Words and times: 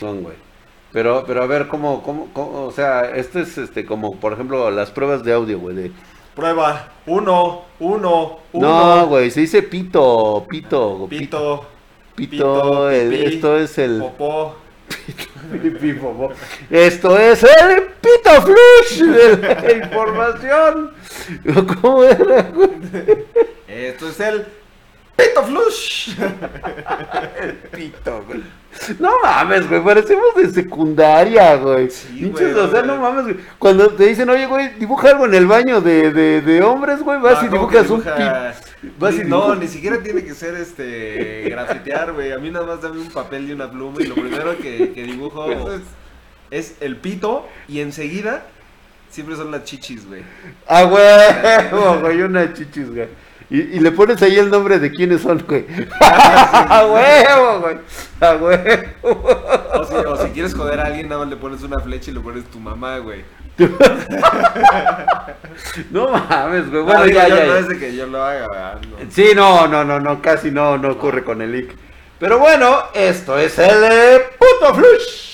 güey. 0.00 0.36
Pero, 0.92 1.24
pero 1.26 1.42
a 1.42 1.46
ver, 1.46 1.68
¿cómo, 1.68 2.02
cómo, 2.02 2.28
cómo, 2.32 2.64
o 2.66 2.72
sea, 2.72 3.10
esto 3.16 3.38
es 3.40 3.58
este 3.58 3.84
como, 3.84 4.16
por 4.18 4.32
ejemplo, 4.32 4.70
las 4.70 4.90
pruebas 4.90 5.22
de 5.24 5.32
audio, 5.32 5.58
güey, 5.58 5.76
de... 5.76 5.92
Prueba. 6.34 6.90
Uno, 7.06 7.62
uno, 7.80 8.38
uno. 8.52 8.96
No, 8.96 9.06
güey, 9.06 9.30
se 9.30 9.40
dice 9.40 9.62
pito, 9.62 10.46
pito, 10.48 11.06
Pito. 11.08 11.66
pito, 12.14 12.90
el- 12.90 13.10
pipí, 13.10 13.24
esto 13.36 13.56
es 13.58 13.78
el... 13.78 13.98
Popó. 14.00 14.56
Esto 16.70 17.18
es 17.18 17.42
el 17.42 17.82
pito 18.00 18.42
flush 18.42 19.00
de 19.02 19.36
la 19.38 19.72
información. 19.84 20.92
¿Cómo 21.80 22.04
era? 22.04 22.50
Esto 23.68 24.08
es 24.08 24.20
el 24.20 24.46
Pito 25.16 25.42
Flush. 25.44 26.10
Pito, 27.74 28.24
güey. 28.26 28.42
No 28.98 29.10
mames, 29.22 29.66
güey, 29.68 29.82
parecemos 29.82 30.34
de 30.36 30.50
secundaria, 30.50 31.56
güey. 31.56 31.90
Sí, 31.90 32.08
Pinches, 32.20 32.52
güey, 32.52 32.66
o 32.66 32.70
sea, 32.70 32.80
güey. 32.82 32.86
no 32.86 32.96
mames, 33.00 33.24
güey. 33.24 33.36
Cuando 33.58 33.88
te 33.88 34.04
dicen, 34.04 34.28
oye, 34.28 34.44
güey, 34.46 34.74
dibuja 34.78 35.08
algo 35.10 35.24
en 35.26 35.34
el 35.34 35.46
baño 35.46 35.80
de, 35.80 36.10
de, 36.12 36.42
de 36.42 36.62
hombres, 36.62 37.00
güey, 37.02 37.18
vas 37.20 37.42
y 37.42 37.46
No, 37.46 37.50
¿cómo 37.52 37.68
que 37.68 37.78
dibujas 37.82 37.90
un 37.90 38.04
dibuja? 38.04 38.52
pito. 38.82 39.10
Y 39.10 39.18
Ni- 39.24 39.30
No, 39.30 39.54
ni 39.54 39.68
siquiera 39.68 40.02
tiene 40.02 40.22
que 40.22 40.34
ser 40.34 40.54
este 40.56 41.46
grafitear, 41.48 42.12
güey. 42.12 42.32
A 42.32 42.38
mí 42.38 42.50
nada 42.50 42.66
más 42.66 42.82
dame 42.82 43.00
un 43.00 43.10
papel 43.10 43.48
y 43.48 43.52
una 43.52 43.70
pluma 43.70 44.02
y 44.02 44.06
lo 44.06 44.14
primero 44.14 44.56
que, 44.58 44.92
que 44.92 45.02
dibujo 45.04 45.46
es 46.50 46.74
el 46.80 46.96
pito 46.96 47.48
y 47.68 47.80
enseguida 47.80 48.44
siempre 49.08 49.34
son 49.36 49.50
las 49.50 49.64
chichis, 49.64 50.06
güey. 50.06 50.22
Ah, 50.68 50.84
huevo, 50.84 52.00
güey, 52.02 52.20
una 52.22 52.52
chichis, 52.52 52.90
güey. 52.94 53.08
Y, 53.48 53.60
y 53.60 53.78
le 53.80 53.92
pones 53.92 54.20
ahí 54.22 54.36
el 54.36 54.50
nombre 54.50 54.78
de 54.78 54.90
quiénes 54.90 55.22
son, 55.22 55.44
güey. 55.46 55.66
A 56.00 56.84
huevo, 56.86 57.60
güey. 57.60 57.76
A 58.20 58.34
huevo. 58.36 59.28
O 59.74 59.84
si, 59.84 59.94
o 59.94 60.16
si 60.16 60.28
quieres 60.30 60.54
joder 60.54 60.80
a 60.80 60.86
alguien, 60.86 61.08
nada 61.08 61.20
más 61.20 61.30
le 61.30 61.36
pones 61.36 61.62
una 61.62 61.78
flecha 61.78 62.10
y 62.10 62.14
le 62.14 62.20
pones 62.20 62.44
tu 62.46 62.58
mamá, 62.58 62.98
güey. 62.98 63.24
No 65.90 66.08
mames, 66.10 66.70
güey. 66.70 66.80
No, 66.80 66.84
Bueno, 66.84 67.04
digo, 67.04 67.18
ya, 67.18 67.28
yo 67.28 67.36
ya, 67.36 67.44
no 67.46 67.52
ya. 67.54 67.58
es 67.60 67.68
de 67.68 67.78
que 67.78 67.96
yo 67.96 68.06
lo 68.06 68.22
haga, 68.22 68.46
¿verdad? 68.48 68.80
No. 68.82 68.96
Sí, 69.10 69.28
no, 69.34 69.66
no, 69.66 69.84
no, 69.84 70.00
no, 70.00 70.20
casi 70.20 70.50
no, 70.50 70.76
no 70.78 70.90
ocurre 70.90 71.24
con 71.24 71.40
el 71.42 71.52
leak. 71.52 71.74
Pero 72.18 72.38
bueno, 72.38 72.78
esto 72.94 73.38
es 73.38 73.58
el 73.58 73.84
eh, 73.84 74.20
puto 74.38 74.74
flush 74.74 75.25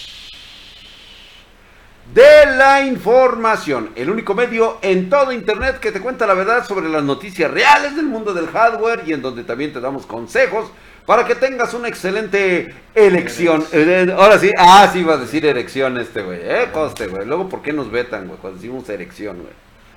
de 2.15 2.47
la 2.57 2.85
información. 2.85 3.91
El 3.97 4.11
único 4.11 4.35
medio 4.35 4.79
en 4.83 5.09
todo 5.09 5.33
internet 5.33 5.79
que 5.81 5.93
te 5.93 6.01
cuenta 6.01 6.27
la 6.27 6.35
verdad 6.35 6.67
sobre 6.67 6.89
las 6.89 7.03
noticias 7.03 7.51
reales 7.51 7.97
del 7.97 8.07
mundo 8.07 8.35
del 8.35 8.49
hardware 8.49 9.03
y 9.07 9.13
en 9.13 9.23
donde 9.23 9.45
también 9.45 9.73
te 9.73 9.81
damos 9.81 10.05
consejos 10.05 10.71
para 11.07 11.27
que 11.27 11.35
tengas 11.35 11.75
una 11.75 11.89
excelente 11.89 12.75
elección. 12.95 13.65
Ahora 14.17 14.39
sí, 14.39 14.51
ah, 14.59 14.89
sí 14.93 15.01
iba 15.01 15.15
a 15.15 15.17
decir 15.17 15.45
erección 15.47 15.99
este 15.99 16.23
güey, 16.23 16.41
eh, 16.43 16.69
coste, 16.73 17.07
güey. 17.07 17.27
Luego, 17.27 17.49
¿por 17.49 17.63
qué 17.63 17.73
nos 17.73 17.91
vetan, 17.91 18.29
güey, 18.29 18.39
cuando 18.39 18.59
decimos 18.61 18.89
erección, 18.89 19.39
güey? 19.39 19.55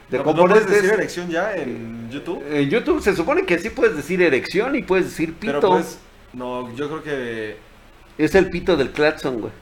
De 0.09 0.17
No, 0.19 0.23
pues, 0.23 0.35
¿no 0.35 0.45
puedes 0.45 0.67
decir 0.67 0.91
elección 0.91 1.29
ya 1.29 1.55
en 1.55 2.09
YouTube? 2.11 2.43
en 2.49 2.69
YouTube 2.69 3.01
se 3.01 3.15
supone 3.15 3.43
que 3.45 3.57
sí 3.57 3.71
puedes 3.71 3.95
decir 3.95 4.21
erección 4.21 4.75
y 4.75 4.83
puedes 4.83 5.05
decir 5.05 5.33
pito. 5.33 5.59
Pero 5.59 5.69
pues, 5.73 5.99
no, 6.33 6.73
yo 6.75 6.87
creo 6.87 7.03
que... 7.03 7.57
Es 8.17 8.33
el 8.35 8.49
pito 8.49 8.77
del 8.77 8.91
Claxon, 8.91 9.41
güey. 9.41 9.53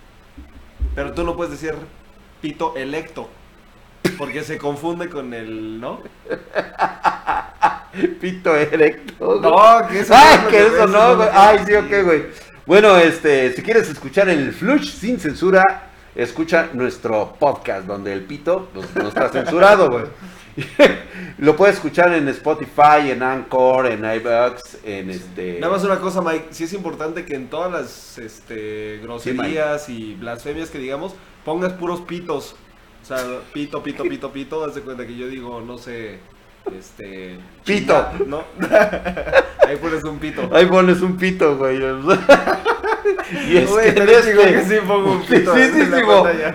Pero 0.95 1.13
tú 1.13 1.23
no 1.23 1.35
puedes 1.35 1.53
decir 1.53 1.73
pito 2.43 2.75
electo. 2.75 3.29
Porque 4.17 4.43
se 4.43 4.57
confunde 4.57 5.07
con 5.07 5.33
el, 5.33 5.79
¿no? 5.79 6.01
Pito 8.19 8.53
erecto. 8.53 9.39
No, 9.41 9.87
que 9.87 10.01
eso 10.01 10.13
Ay, 10.13 10.39
no 10.43 10.49
que 10.49 10.67
eso 10.67 10.87
no, 10.87 11.15
güey. 11.15 11.29
Ay, 11.31 11.59
sí, 11.65 11.73
ok, 11.73 12.03
güey. 12.03 12.23
Bueno, 12.65 12.97
este, 12.97 13.53
si 13.53 13.61
quieres 13.61 13.89
escuchar 13.89 14.27
el 14.27 14.51
flush 14.51 14.91
sin 14.91 15.21
censura, 15.21 15.63
escucha 16.15 16.69
nuestro 16.73 17.33
podcast 17.39 17.87
donde 17.87 18.11
el 18.11 18.23
pito 18.23 18.67
pues, 18.73 18.93
no 18.93 19.07
está 19.07 19.29
censurado, 19.29 19.89
güey. 19.89 20.05
Lo 21.37 21.55
puedes 21.55 21.77
escuchar 21.77 22.13
en 22.13 22.27
Spotify, 22.27 23.09
en 23.09 23.23
Anchor, 23.23 23.87
en 23.87 24.03
iBooks, 24.03 24.79
en 24.83 25.11
este. 25.11 25.59
Nada 25.61 25.71
más 25.71 25.83
una 25.85 25.99
cosa, 25.99 26.21
Mike. 26.21 26.47
Sí 26.49 26.65
es 26.65 26.73
importante 26.73 27.23
que 27.23 27.35
en 27.35 27.47
todas 27.47 27.71
las 27.71 28.17
este, 28.17 28.99
groserías 29.01 29.87
y 29.87 30.15
blasfemias 30.15 30.69
que 30.69 30.79
digamos, 30.79 31.15
pongas 31.45 31.73
puros 31.73 32.01
pitos. 32.01 32.55
O 33.01 33.05
sea, 33.05 33.17
pito, 33.53 33.83
pito, 33.83 34.03
pito, 34.03 34.31
pito. 34.31 34.63
Haz 34.63 34.75
de 34.75 34.81
cuenta 34.81 35.05
que 35.05 35.15
yo 35.15 35.27
digo, 35.27 35.61
no 35.61 35.77
sé, 35.77 36.19
este... 36.77 37.37
Pito. 37.65 38.07
¿No? 38.27 38.43
Ahí 39.67 39.75
pones 39.77 40.03
un 40.03 40.19
pito. 40.19 40.49
Ahí 40.53 40.65
pones 40.65 41.01
un 41.01 41.17
pito, 41.17 41.57
güey. 41.57 41.77
y 43.47 43.57
es 43.57 43.69
Güey, 43.69 43.93
que 43.93 44.01
chingón 44.01 44.15
este- 44.47 44.53
que 44.53 44.63
sí 44.63 44.75
pongo 44.87 45.11
un 45.13 45.21
pito 45.25 45.55
sí, 45.55 45.61
sí, 45.73 45.85
sí. 45.85 45.91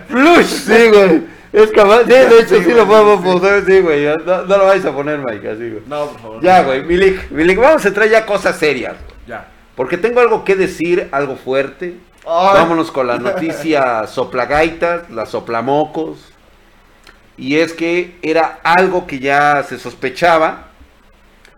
Flush, 0.09 0.45
sí, 0.45 0.89
güey. 0.89 1.23
Es 1.53 1.71
capaz. 1.73 2.03
Sí, 2.05 2.11
de 2.11 2.41
hecho, 2.41 2.63
Sí, 2.63 2.73
lo 2.73 2.87
podemos 2.87 3.25
poner, 3.25 3.65
sí, 3.65 3.81
güey. 3.81 4.05
No, 4.25 4.43
no 4.45 4.59
lo 4.59 4.67
vais 4.67 4.85
a 4.85 4.93
poner, 4.93 5.19
Mike, 5.19 5.49
así, 5.49 5.71
güey. 5.71 5.83
No, 5.87 6.07
por 6.07 6.21
favor. 6.21 6.43
Ya, 6.43 6.63
güey, 6.63 6.83
Milik, 6.83 7.31
Milik, 7.31 7.59
vamos 7.59 7.85
a 7.85 7.89
entrar 7.89 8.09
ya 8.09 8.27
cosas 8.27 8.59
serias. 8.59 8.95
güey. 8.95 9.17
Ya. 9.27 9.49
Porque 9.75 9.97
tengo 9.97 10.21
algo 10.21 10.45
que 10.45 10.57
decir, 10.57 11.09
algo 11.11 11.37
fuerte. 11.37 11.97
Ay. 12.27 12.55
Vámonos 12.55 12.91
con 12.91 13.07
la 13.07 13.19
noticia 13.19 14.07
soplagaitas, 14.07 15.11
las 15.11 15.31
soplamocos. 15.31 16.33
Y 17.37 17.57
es 17.57 17.73
que 17.73 18.19
era 18.21 18.59
algo 18.63 19.07
que 19.07 19.21
ya 19.21 19.63
se 19.63 19.79
sospechaba. 19.79 20.69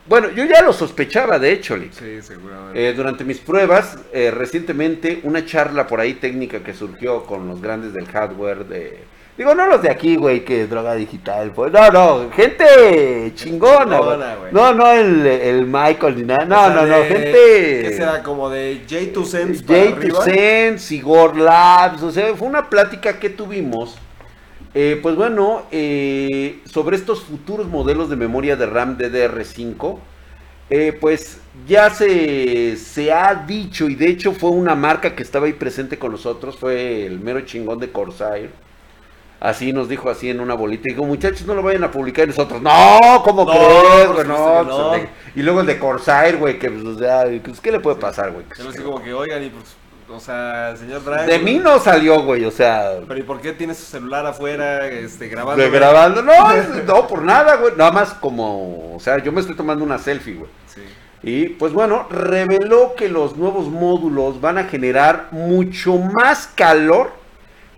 Bueno, 0.07 0.29
yo 0.31 0.45
ya 0.45 0.63
lo 0.63 0.73
sospechaba, 0.73 1.39
de 1.39 1.53
hecho. 1.53 1.77
Sí, 1.93 2.21
seguramente. 2.21 2.89
Eh, 2.89 2.93
durante 2.95 3.25
mis 3.25 3.39
pruebas, 3.39 3.97
eh, 4.13 4.31
recientemente, 4.31 5.21
una 5.23 5.47
charla 5.47 5.87
por 5.87 6.01
ahí 6.01 6.15
técnica 6.15 6.63
que 6.63 6.75
surgió 6.75 7.25
con 7.25 7.49
los 7.49 7.63
grandes 7.63 7.95
del 7.95 8.07
hardware 8.07 8.67
de... 8.67 9.05
Digo, 9.41 9.55
no 9.55 9.67
los 9.69 9.81
de 9.81 9.89
aquí, 9.89 10.17
güey, 10.17 10.45
que 10.45 10.67
droga 10.67 10.95
digital, 10.95 11.51
pues. 11.53 11.73
No, 11.73 11.89
no, 11.91 12.31
gente 12.31 13.33
chingona. 13.35 13.97
Chingona, 13.97 14.35
güey. 14.35 14.53
No, 14.53 14.75
no 14.75 14.93
el, 14.93 15.27
el 15.27 15.65
Michael 15.67 16.17
ni 16.17 16.25
nada. 16.25 16.45
No, 16.45 16.57
O 16.61 16.67
sea, 16.67 16.75
no, 16.75 16.83
no, 16.83 16.99
de- 16.99 17.05
gente... 17.07 17.33
Que 17.89 17.93
será 17.97 18.23
como 18.23 18.51
de 18.51 18.83
J2 18.87 19.25
Sense 19.25 19.63
para 19.65 19.81
arriba. 19.97 20.19
J2Sense, 20.27 20.95
Igor 20.95 21.39
Labs, 21.39 22.03
o 22.03 22.11
sea, 22.13 22.35
fue 22.37 22.49
una 22.49 22.69
plática 22.69 23.19
que 23.19 23.31
tuvimos, 23.31 23.97
eh, 24.75 24.99
pues 25.01 25.17
bueno, 25.17 25.63
eh, 25.71 26.61
sobre 26.67 26.97
estos 26.97 27.23
futuros 27.23 27.67
modelos 27.67 28.11
de 28.11 28.17
memoria 28.17 28.57
de 28.57 28.67
RAM 28.67 28.99
DDR5, 28.99 29.97
eh, 30.69 30.99
pues 31.01 31.39
ya 31.67 31.89
se, 31.89 32.77
se 32.77 33.11
ha 33.11 33.35
dicho, 33.37 33.89
y 33.89 33.95
de 33.95 34.09
hecho 34.09 34.33
fue 34.33 34.51
una 34.51 34.75
marca 34.75 35.17
que 35.17 35.23
estaba 35.23 35.47
ahí 35.47 35.55
presente 35.55 35.99
con 35.99 36.13
nosotros, 36.13 36.59
fue 36.59 37.07
el 37.07 37.21
mero 37.21 37.41
chingón 37.41 37.79
de 37.79 37.91
Corsair. 37.91 38.51
Así 39.41 39.73
nos 39.73 39.89
dijo 39.89 40.11
así 40.11 40.29
en 40.29 40.41
una 40.41 40.55
bolita. 40.55 40.83
Y 40.87 40.93
dijo, 40.93 41.05
muchachos, 41.05 41.47
no 41.47 41.55
lo 41.55 41.63
vayan 41.63 41.83
a 41.85 41.91
publicar. 41.91 42.25
Y 42.25 42.29
nosotros, 42.29 42.61
no, 42.61 42.99
¿cómo 43.25 43.45
No, 43.47 43.51
crees, 43.51 44.07
güey? 44.09 44.09
supuesto 44.09 44.25
No, 44.25 44.63
no. 44.65 44.89
pues, 44.91 45.09
Y 45.35 45.43
luego 45.43 45.61
el 45.61 45.67
de 45.67 45.79
Corsair, 45.79 46.37
güey, 46.37 46.59
que 46.59 46.71
pues, 46.71 46.85
o 46.85 46.99
sea, 46.99 47.25
pues, 47.43 47.61
¿qué 47.61 47.73
le 47.73 47.81
puede 47.81 47.97
pasar, 47.97 48.33
güey? 48.33 48.45
Hace 48.53 48.83
como 48.83 49.03
que, 49.03 49.15
oigan, 49.15 49.43
y 49.43 49.49
pues, 49.49 49.75
o 50.11 50.21
sea, 50.21 50.75
señor 50.77 51.03
Drag. 51.05 51.25
De 51.27 51.39
mí 51.39 51.59
no 51.59 51.79
salió, 51.79 52.23
güey, 52.23 52.45
o 52.45 52.51
sea, 52.51 52.99
Pero 53.09 53.19
¿y 53.19 53.23
por 53.23 53.41
qué 53.41 53.53
tiene 53.53 53.75
su 53.75 53.85
celular 53.85 54.27
afuera, 54.27 54.87
este, 54.89 55.29
grabando? 55.29 55.63
de 55.63 55.71
grabando. 55.71 56.21
No, 56.23 56.33
no, 56.87 57.07
por 57.07 57.23
nada, 57.23 57.57
güey. 57.57 57.73
Nada 57.77 57.93
más 57.93 58.13
como, 58.15 58.95
o 58.95 59.01
sea, 59.01 59.19
yo 59.23 59.33
me 59.33 59.41
estoy 59.41 59.57
tomando 59.57 59.85
una 59.85 59.99
selfie, 59.99 60.35
güey. 60.35 60.51
Sí. 60.67 60.83
Y 61.23 61.49
pues 61.51 61.73
bueno, 61.73 62.07
reveló 62.11 62.95
que 62.95 63.09
los 63.09 63.37
nuevos 63.37 63.69
módulos 63.69 64.41
van 64.41 64.59
a 64.59 64.65
generar 64.65 65.29
mucho 65.31 65.97
más 65.97 66.47
calor 66.47 67.13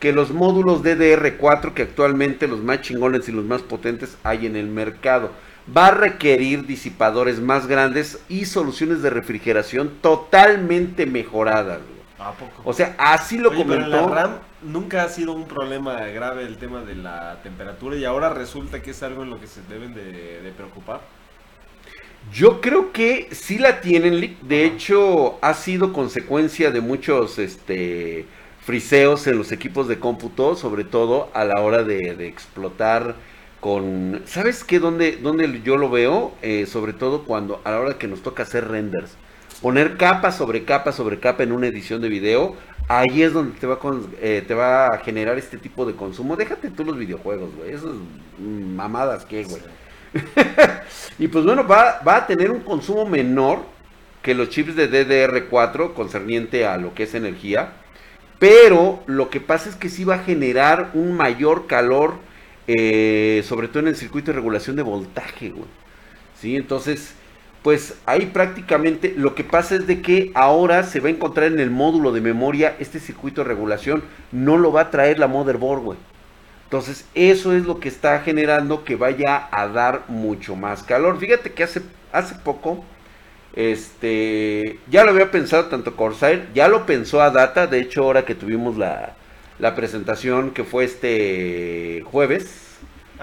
que 0.02 0.12
los 0.12 0.32
módulos 0.32 0.82
DDR4 0.82 1.74
que 1.74 1.82
actualmente 1.82 2.48
los 2.48 2.58
más 2.58 2.80
chingones 2.80 3.28
y 3.28 3.32
los 3.32 3.44
más 3.44 3.62
potentes 3.62 4.18
hay 4.24 4.46
en 4.46 4.56
el 4.56 4.66
mercado. 4.66 5.30
Va 5.74 5.86
a 5.86 5.90
requerir 5.92 6.66
disipadores 6.66 7.38
más 7.38 7.68
grandes 7.68 8.18
y 8.28 8.46
soluciones 8.46 9.00
de 9.00 9.10
refrigeración 9.10 9.92
totalmente 10.00 11.06
mejoradas. 11.06 11.78
¿A 12.18 12.32
poco? 12.32 12.62
O 12.64 12.72
sea, 12.72 12.96
así 12.98 13.38
lo 13.38 13.50
Oye, 13.50 13.64
pero 13.64 13.84
en 13.84 13.90
la 13.90 14.00
comentó. 14.00 14.14
RAM 14.16 14.38
nunca 14.62 15.04
ha 15.04 15.08
sido 15.08 15.34
un 15.34 15.46
problema 15.46 15.94
grave 16.06 16.46
el 16.46 16.56
tema 16.56 16.80
de 16.80 16.96
la 16.96 17.40
temperatura 17.44 17.94
y 17.94 18.04
ahora 18.04 18.30
resulta 18.30 18.82
que 18.82 18.90
es 18.90 19.04
algo 19.04 19.22
en 19.22 19.30
lo 19.30 19.38
que 19.38 19.46
se 19.46 19.60
deben 19.68 19.94
de, 19.94 20.40
de 20.42 20.50
preocupar. 20.50 21.00
Yo 22.32 22.60
creo 22.60 22.90
que 22.90 23.28
sí 23.30 23.56
la 23.56 23.80
tienen, 23.80 24.18
Lick. 24.18 24.40
De 24.40 24.64
hecho, 24.64 25.38
ha 25.42 25.54
sido 25.54 25.92
consecuencia 25.92 26.72
de 26.72 26.80
muchos 26.80 27.38
este, 27.38 28.26
friseos 28.62 29.26
en 29.26 29.38
los 29.38 29.52
equipos 29.52 29.88
de 29.88 29.98
cómputo, 29.98 30.56
sobre 30.56 30.84
todo 30.84 31.30
a 31.34 31.44
la 31.44 31.60
hora 31.60 31.82
de, 31.84 32.14
de 32.16 32.26
explotar 32.28 33.16
con... 33.60 34.22
¿Sabes 34.26 34.64
qué? 34.64 34.78
¿Dónde, 34.80 35.18
dónde 35.18 35.62
yo 35.62 35.76
lo 35.76 35.90
veo? 35.90 36.34
Eh, 36.42 36.66
sobre 36.66 36.92
todo 36.92 37.24
cuando 37.24 37.60
a 37.64 37.70
la 37.72 37.80
hora 37.80 37.98
que 37.98 38.08
nos 38.08 38.22
toca 38.22 38.44
hacer 38.44 38.68
renders. 38.68 39.18
Poner 39.60 39.96
capa 39.96 40.32
sobre 40.32 40.64
capa 40.64 40.92
sobre 40.92 41.20
capa 41.20 41.42
en 41.44 41.52
una 41.52 41.68
edición 41.68 42.00
de 42.02 42.08
video. 42.08 42.56
Ahí 42.88 43.22
es 43.22 43.32
donde 43.32 43.58
te 43.58 43.66
va, 43.66 43.74
a 43.74 43.78
con- 43.78 44.14
eh, 44.20 44.44
te 44.46 44.54
va 44.54 44.88
a 44.88 44.98
generar 44.98 45.38
este 45.38 45.58
tipo 45.58 45.86
de 45.86 45.94
consumo. 45.94 46.36
Déjate 46.36 46.70
tú 46.70 46.84
los 46.84 46.96
videojuegos, 46.98 47.54
güey. 47.54 47.72
Esas 47.72 47.92
mamadas 48.38 49.24
que, 49.24 49.44
güey. 49.44 49.62
y 51.18 51.28
pues 51.28 51.44
bueno, 51.44 51.66
va, 51.66 52.00
va 52.06 52.16
a 52.16 52.26
tener 52.26 52.50
un 52.50 52.60
consumo 52.62 53.06
menor 53.06 53.60
que 54.22 54.34
los 54.34 54.50
chips 54.50 54.76
de 54.76 54.88
DDR4 54.88 55.94
concerniente 55.94 56.66
a 56.66 56.76
lo 56.78 56.94
que 56.94 57.04
es 57.04 57.14
energía. 57.14 57.72
Pero 58.42 59.04
lo 59.06 59.30
que 59.30 59.40
pasa 59.40 59.68
es 59.68 59.76
que 59.76 59.88
sí 59.88 60.02
va 60.02 60.16
a 60.16 60.24
generar 60.24 60.90
un 60.94 61.12
mayor 61.12 61.68
calor, 61.68 62.14
eh, 62.66 63.40
sobre 63.46 63.68
todo 63.68 63.78
en 63.78 63.86
el 63.86 63.94
circuito 63.94 64.32
de 64.32 64.32
regulación 64.32 64.74
de 64.74 64.82
voltaje, 64.82 65.50
güey. 65.50 65.68
¿Sí? 66.40 66.56
Entonces, 66.56 67.14
pues 67.62 67.94
ahí 68.04 68.26
prácticamente 68.26 69.14
lo 69.16 69.36
que 69.36 69.44
pasa 69.44 69.76
es 69.76 69.86
de 69.86 70.02
que 70.02 70.32
ahora 70.34 70.82
se 70.82 70.98
va 70.98 71.06
a 71.06 71.12
encontrar 71.12 71.52
en 71.52 71.60
el 71.60 71.70
módulo 71.70 72.10
de 72.10 72.20
memoria 72.20 72.74
este 72.80 72.98
circuito 72.98 73.42
de 73.42 73.48
regulación, 73.48 74.02
no 74.32 74.58
lo 74.58 74.72
va 74.72 74.80
a 74.80 74.90
traer 74.90 75.20
la 75.20 75.28
motherboard, 75.28 75.80
güey. 75.80 75.98
Entonces, 76.64 77.06
eso 77.14 77.52
es 77.52 77.64
lo 77.64 77.78
que 77.78 77.88
está 77.88 78.18
generando 78.22 78.82
que 78.82 78.96
vaya 78.96 79.48
a 79.52 79.68
dar 79.68 80.02
mucho 80.08 80.56
más 80.56 80.82
calor. 80.82 81.16
Fíjate 81.20 81.52
que 81.52 81.62
hace, 81.62 81.82
hace 82.10 82.34
poco, 82.34 82.84
este, 83.54 84.78
ya 84.90 85.04
lo 85.04 85.10
había 85.10 85.30
pensado 85.30 85.66
tanto 85.66 85.96
Corsair, 85.96 86.48
ya 86.54 86.68
lo 86.68 86.86
pensó 86.86 87.20
Adata, 87.20 87.66
de 87.66 87.80
hecho, 87.80 88.04
ahora 88.04 88.24
que 88.24 88.34
tuvimos 88.34 88.76
la, 88.78 89.14
la 89.58 89.74
presentación 89.74 90.52
que 90.52 90.64
fue 90.64 90.84
este 90.84 92.02
jueves, 92.04 92.71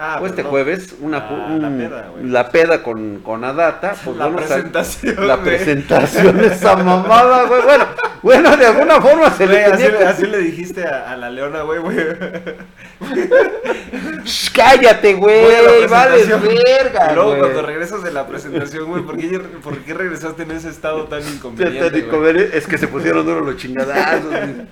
Ah, 0.02 0.16
fue 0.18 0.30
este 0.30 0.42
no. 0.42 0.48
jueves, 0.48 0.94
una, 1.00 1.18
Ah, 1.18 1.46
un- 1.50 1.60
la 1.60 1.68
peda, 1.88 2.08
güey. 2.10 2.24
la 2.26 2.50
peda 2.50 2.82
con, 2.82 3.20
con 3.20 3.44
Adata. 3.44 3.94
Pues 4.04 4.16
La 4.16 4.26
bueno, 4.28 4.38
presentación, 4.46 5.26
La 5.28 5.36
güey. 5.36 5.56
presentación 5.56 6.38
de 6.38 6.46
esa 6.46 6.76
mamada, 6.76 7.44
güey. 7.44 7.62
Bueno, 7.62 7.84
bueno, 8.22 8.56
de 8.56 8.66
alguna 8.66 9.00
forma 9.00 9.30
se 9.30 9.46
le 9.46 9.60
Güey, 9.68 9.72
así, 9.72 9.82
que- 9.98 10.04
así 10.04 10.26
le 10.26 10.38
dijiste 10.38 10.86
a, 10.86 11.12
a 11.12 11.16
la 11.16 11.30
leona, 11.30 11.62
güey, 11.62 11.80
güey. 11.80 11.96
Shh, 14.24 14.50
cállate, 14.54 15.14
güey. 15.14 15.86
Vales 15.88 16.26
presentación. 16.26 16.54
verga, 16.64 17.12
luego 17.12 17.30
güey. 17.30 17.40
cuando 17.40 17.62
regresas 17.62 18.02
de 18.02 18.12
la 18.12 18.26
presentación, 18.26 18.88
güey, 18.88 19.02
¿por 19.02 19.16
qué, 19.16 19.38
por 19.62 19.78
qué 19.78 19.94
regresaste 19.94 20.42
en 20.44 20.50
ese 20.52 20.68
estado 20.70 21.04
tan 21.04 21.20
Te- 21.20 21.26
te 21.26 21.32
inconveniente, 21.34 22.00
güey? 22.02 22.48
Es 22.52 22.66
que 22.66 22.78
se 22.78 22.88
pusieron 22.88 23.26
duros 23.26 23.44
los 23.44 23.56
chingadazos. 23.56 24.26
güey. 24.30 24.66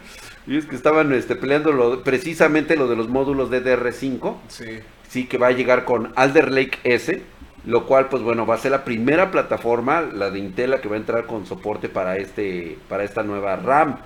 y 0.46 0.56
es 0.58 0.66
que 0.66 0.76
estaban 0.76 1.12
este, 1.12 1.36
peleando 1.36 1.72
lo- 1.72 2.02
precisamente 2.02 2.76
lo 2.76 2.88
de 2.88 2.96
los 2.96 3.08
módulos 3.08 3.50
DDR5. 3.50 4.36
Sí. 4.48 4.80
Sí, 5.08 5.26
que 5.26 5.38
va 5.38 5.48
a 5.48 5.52
llegar 5.52 5.84
con 5.84 6.12
Alder 6.16 6.52
Lake 6.52 6.78
S. 6.84 7.22
Lo 7.66 7.86
cual, 7.86 8.08
pues 8.08 8.22
bueno, 8.22 8.46
va 8.46 8.54
a 8.54 8.58
ser 8.58 8.70
la 8.70 8.84
primera 8.84 9.30
plataforma, 9.30 10.00
la 10.00 10.30
de 10.30 10.38
Intel, 10.38 10.80
que 10.80 10.88
va 10.88 10.94
a 10.94 10.98
entrar 10.98 11.26
con 11.26 11.44
soporte 11.44 11.88
para, 11.88 12.16
este, 12.16 12.78
para 12.88 13.04
esta 13.04 13.22
nueva 13.22 13.56
RAM. 13.56 13.96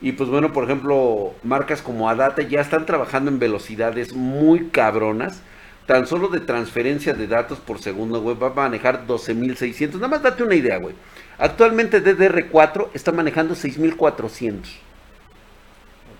Y 0.00 0.12
pues 0.12 0.28
bueno, 0.28 0.52
por 0.52 0.64
ejemplo, 0.64 1.34
marcas 1.44 1.82
como 1.82 2.08
Adata 2.08 2.42
ya 2.42 2.60
están 2.60 2.86
trabajando 2.86 3.30
en 3.30 3.38
velocidades 3.38 4.14
muy 4.14 4.68
cabronas. 4.68 5.42
Tan 5.86 6.06
solo 6.06 6.28
de 6.28 6.40
transferencia 6.40 7.12
de 7.12 7.26
datos 7.26 7.58
por 7.58 7.80
segundo, 7.80 8.20
güey, 8.20 8.36
va 8.36 8.48
a 8.48 8.50
manejar 8.50 9.06
12.600. 9.06 9.94
Nada 9.94 10.08
más 10.08 10.22
date 10.22 10.42
una 10.42 10.54
idea, 10.54 10.78
güey. 10.78 10.94
Actualmente 11.38 12.02
DDR4 12.02 12.88
está 12.94 13.12
manejando 13.12 13.54
6.400 13.54 14.91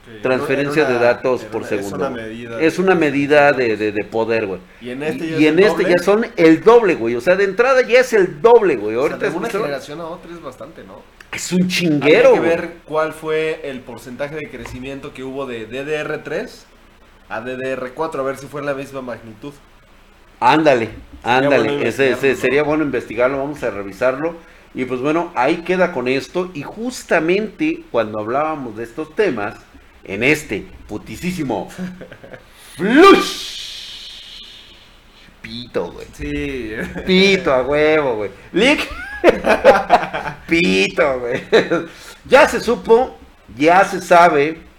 Ok. 0.04 0.20
transferencia 0.22 0.84
una- 0.84 0.93
de 0.94 0.99
datos 0.99 1.43
por 1.44 1.64
segundo. 1.64 1.96
Es 1.96 2.10
una 2.10 2.10
medida. 2.10 2.60
Es 2.60 2.78
una 2.78 2.94
medida 2.94 3.52
de, 3.52 3.76
de- 3.76 3.93
de 3.93 4.04
poder, 4.04 4.46
güey. 4.46 4.60
Y 4.81 4.90
en 4.90 5.02
este 5.02 5.31
ya 5.31 5.38
Y 5.38 5.46
en 5.46 5.58
este 5.60 5.84
ya 5.84 5.99
son 6.02 6.26
el 6.37 6.62
doble, 6.62 6.96
güey. 6.96 7.14
O 7.14 7.20
sea, 7.20 7.37
de 7.37 7.44
entrada 7.44 7.82
ya 7.82 8.00
es 8.00 8.12
el 8.12 8.40
doble, 8.43 8.76
güey. 8.76 8.96
O 8.96 9.02
sea, 9.06 9.12
Ahorita 9.12 9.31
de 9.31 9.37
una 9.37 9.49
generación 9.49 10.00
a 10.00 10.06
otra 10.06 10.32
es 10.32 10.43
bastante, 10.43 10.82
¿no? 10.84 11.00
es 11.32 11.50
un 11.52 11.66
chinguero. 11.69 12.32
que 12.34 12.38
güey. 12.40 12.50
ver 12.50 12.72
cuál 12.84 13.12
fue 13.14 13.60
el 13.64 13.81
porcentaje 13.81 14.34
de 14.34 14.50
crecimiento 14.50 15.14
que 15.14 15.22
hubo 15.25 15.46
de 15.46 15.66
DDR3 15.69 16.64
a 17.31 17.40
DDR4, 17.40 18.19
a 18.19 18.22
ver 18.22 18.37
si 18.37 18.46
fue 18.49 18.60
en 18.60 18.66
la 18.66 18.75
misma 18.75 19.00
magnitud. 19.00 19.54
Ándale, 20.40 20.90
ándale. 21.22 21.69
bueno 21.75 21.84
ese, 21.84 22.10
ese 22.10 22.34
sería 22.37 22.64
bueno 22.64 22.82
investigarlo, 22.84 23.38
vamos 23.38 23.62
a 23.62 23.70
revisarlo. 23.70 24.34
Y 24.75 24.84
pues 24.87 25.00
bueno, 25.00 25.31
ahí 25.34 25.58
queda 25.58 25.93
con 25.93 26.08
esto. 26.08 26.50
Y 26.54 26.62
justamente 26.62 27.84
cuando 27.90 28.19
hablábamos 28.19 28.76
de 28.76 28.84
estos 28.84 29.14
temas, 29.14 29.54
en 30.04 30.22
este 30.22 30.66
putisísimo 30.88 31.69
Flush. 32.76 34.40
Pito, 35.43 35.93
güey. 35.93 36.06
Sí. 36.12 36.72
Pito 37.06 37.52
a 37.52 37.62
huevo, 37.62 38.16
güey. 38.16 38.31
Lick. 38.52 38.88
Pito, 40.46 41.20
güey. 41.20 41.43
Ya 42.25 42.49
se 42.49 42.60
supo, 42.60 43.16
ya 43.56 43.84
se 43.84 44.00
sabe. 44.00 44.71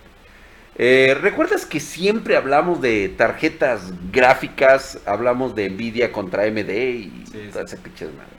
Eh, 0.76 1.16
¿Recuerdas 1.22 1.66
que 1.68 1.80
siempre 1.80 2.36
hablamos 2.36 2.82
de 2.82 3.10
tarjetas 3.10 3.94
gráficas? 4.12 4.98
Hablamos 5.06 5.54
de 5.56 5.70
Nvidia 5.70 6.12
contra 6.12 6.44
AMD 6.44 6.70
y 6.70 7.24
Sí, 7.32 7.38
madres, 7.54 7.80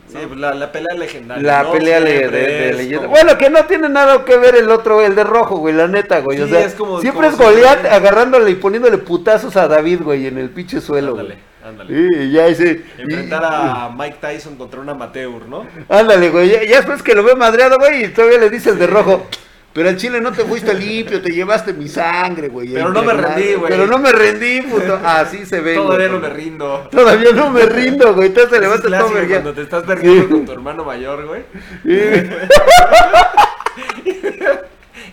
Sí, 0.09 0.17
¿no? 0.21 0.29
pues 0.29 0.41
la, 0.41 0.55
la 0.55 0.73
pelea 0.73 0.95
legendaria. 0.97 1.43
La 1.43 1.63
¿no? 1.63 1.73
pelea 1.73 2.01
le- 2.01 2.29
de, 2.29 2.73
leyenda. 2.75 2.99
como- 3.07 3.11
Bueno, 3.11 3.39
que 3.39 3.51
no 3.51 3.65
tiene 3.67 3.89
nada 3.89 4.25
que 4.25 4.37
ver 4.37 4.57
el 4.57 4.69
otro, 4.71 5.01
el 5.01 5.15
de 5.15 5.25
rojo, 5.25 5.57
güey, 5.59 5.75
la 5.75 5.87
neta, 5.89 6.21
güey. 6.21 6.41
o 6.41 6.47
Sí, 6.47 6.53
sea, 6.53 6.65
es 6.65 6.75
como- 6.75 7.01
siempre 7.01 7.29
como 7.29 7.31
es 7.31 7.37
si- 7.37 7.43
Goliat 7.61 7.87
agarrándole 7.87 8.51
y 8.51 8.55
poniéndole 8.57 8.99
putazos 8.99 9.57
a 9.57 9.67
David, 9.69 10.01
güey, 10.03 10.27
en 10.27 10.39
el 10.39 10.51
pinche 10.51 10.81
suelo, 10.81 11.13
Ándale, 11.13 11.29
güey. 11.35 11.69
ándale. 11.69 12.09
Sí, 12.09 12.31
ya 12.33 12.47
ese. 12.49 12.83
Enfrentar 12.99 13.43
y- 13.43 13.47
a 13.47 13.91
Mike 13.97 14.19
Tyson 14.21 14.57
contra 14.57 14.81
un 14.81 14.89
amateur, 14.89 15.47
¿no? 15.49 15.67
Ándale, 15.89 16.31
güey. 16.31 16.49
Ya, 16.51 16.63
ya 16.65 16.77
después 16.79 17.03
que 17.03 17.15
lo 17.15 17.23
ve 17.25 17.35
madreado, 17.37 17.79
güey, 17.79 18.05
y 18.05 18.09
todavía 18.09 18.39
le 18.39 18.51
dice 18.51 18.71
el 18.71 18.79
de 18.79 18.87
rojo. 18.89 19.27
Pero 19.75 19.89
al 19.89 19.97
chile 19.97 20.21
no 20.21 20.31
te 20.33 20.45
fuiste 20.45 20.73
limpio, 20.73 21.21
te 21.21 21.31
llevaste 21.31 21.73
mi 21.73 21.89
sangre, 21.89 22.47
güey. 22.49 22.73
Pero 22.73 22.91
no 22.93 23.03
me 23.03 23.13
impregnada". 23.13 23.35
rendí, 23.35 23.55
güey. 23.55 23.71
Pero 23.73 23.87
no 23.89 23.99
me 23.99 24.13
rendí, 24.13 24.63
puto. 24.63 25.01
Así 25.05 25.45
se 25.45 25.61
ve. 25.61 25.75
Todavía 25.75 26.09
no 26.09 26.21
me 26.21 26.29
rindo. 26.31 26.89
Todavía 26.93 27.33
no 27.33 27.51
me 27.51 27.67
rindo, 27.67 28.15
güey. 28.15 28.29
Entonces 28.29 28.51
se 28.51 28.57
Ese 28.57 28.65
es 28.67 28.71
levanta 28.81 28.99
todo 29.01 29.15
vergueado. 29.15 29.43
cuando 29.43 29.53
te 29.55 29.63
estás 29.63 29.83
perdiendo 29.83 30.29
con 30.29 30.45
tu 30.47 30.53
hermano 30.53 30.85
mayor, 30.85 31.27
güey. 31.27 31.43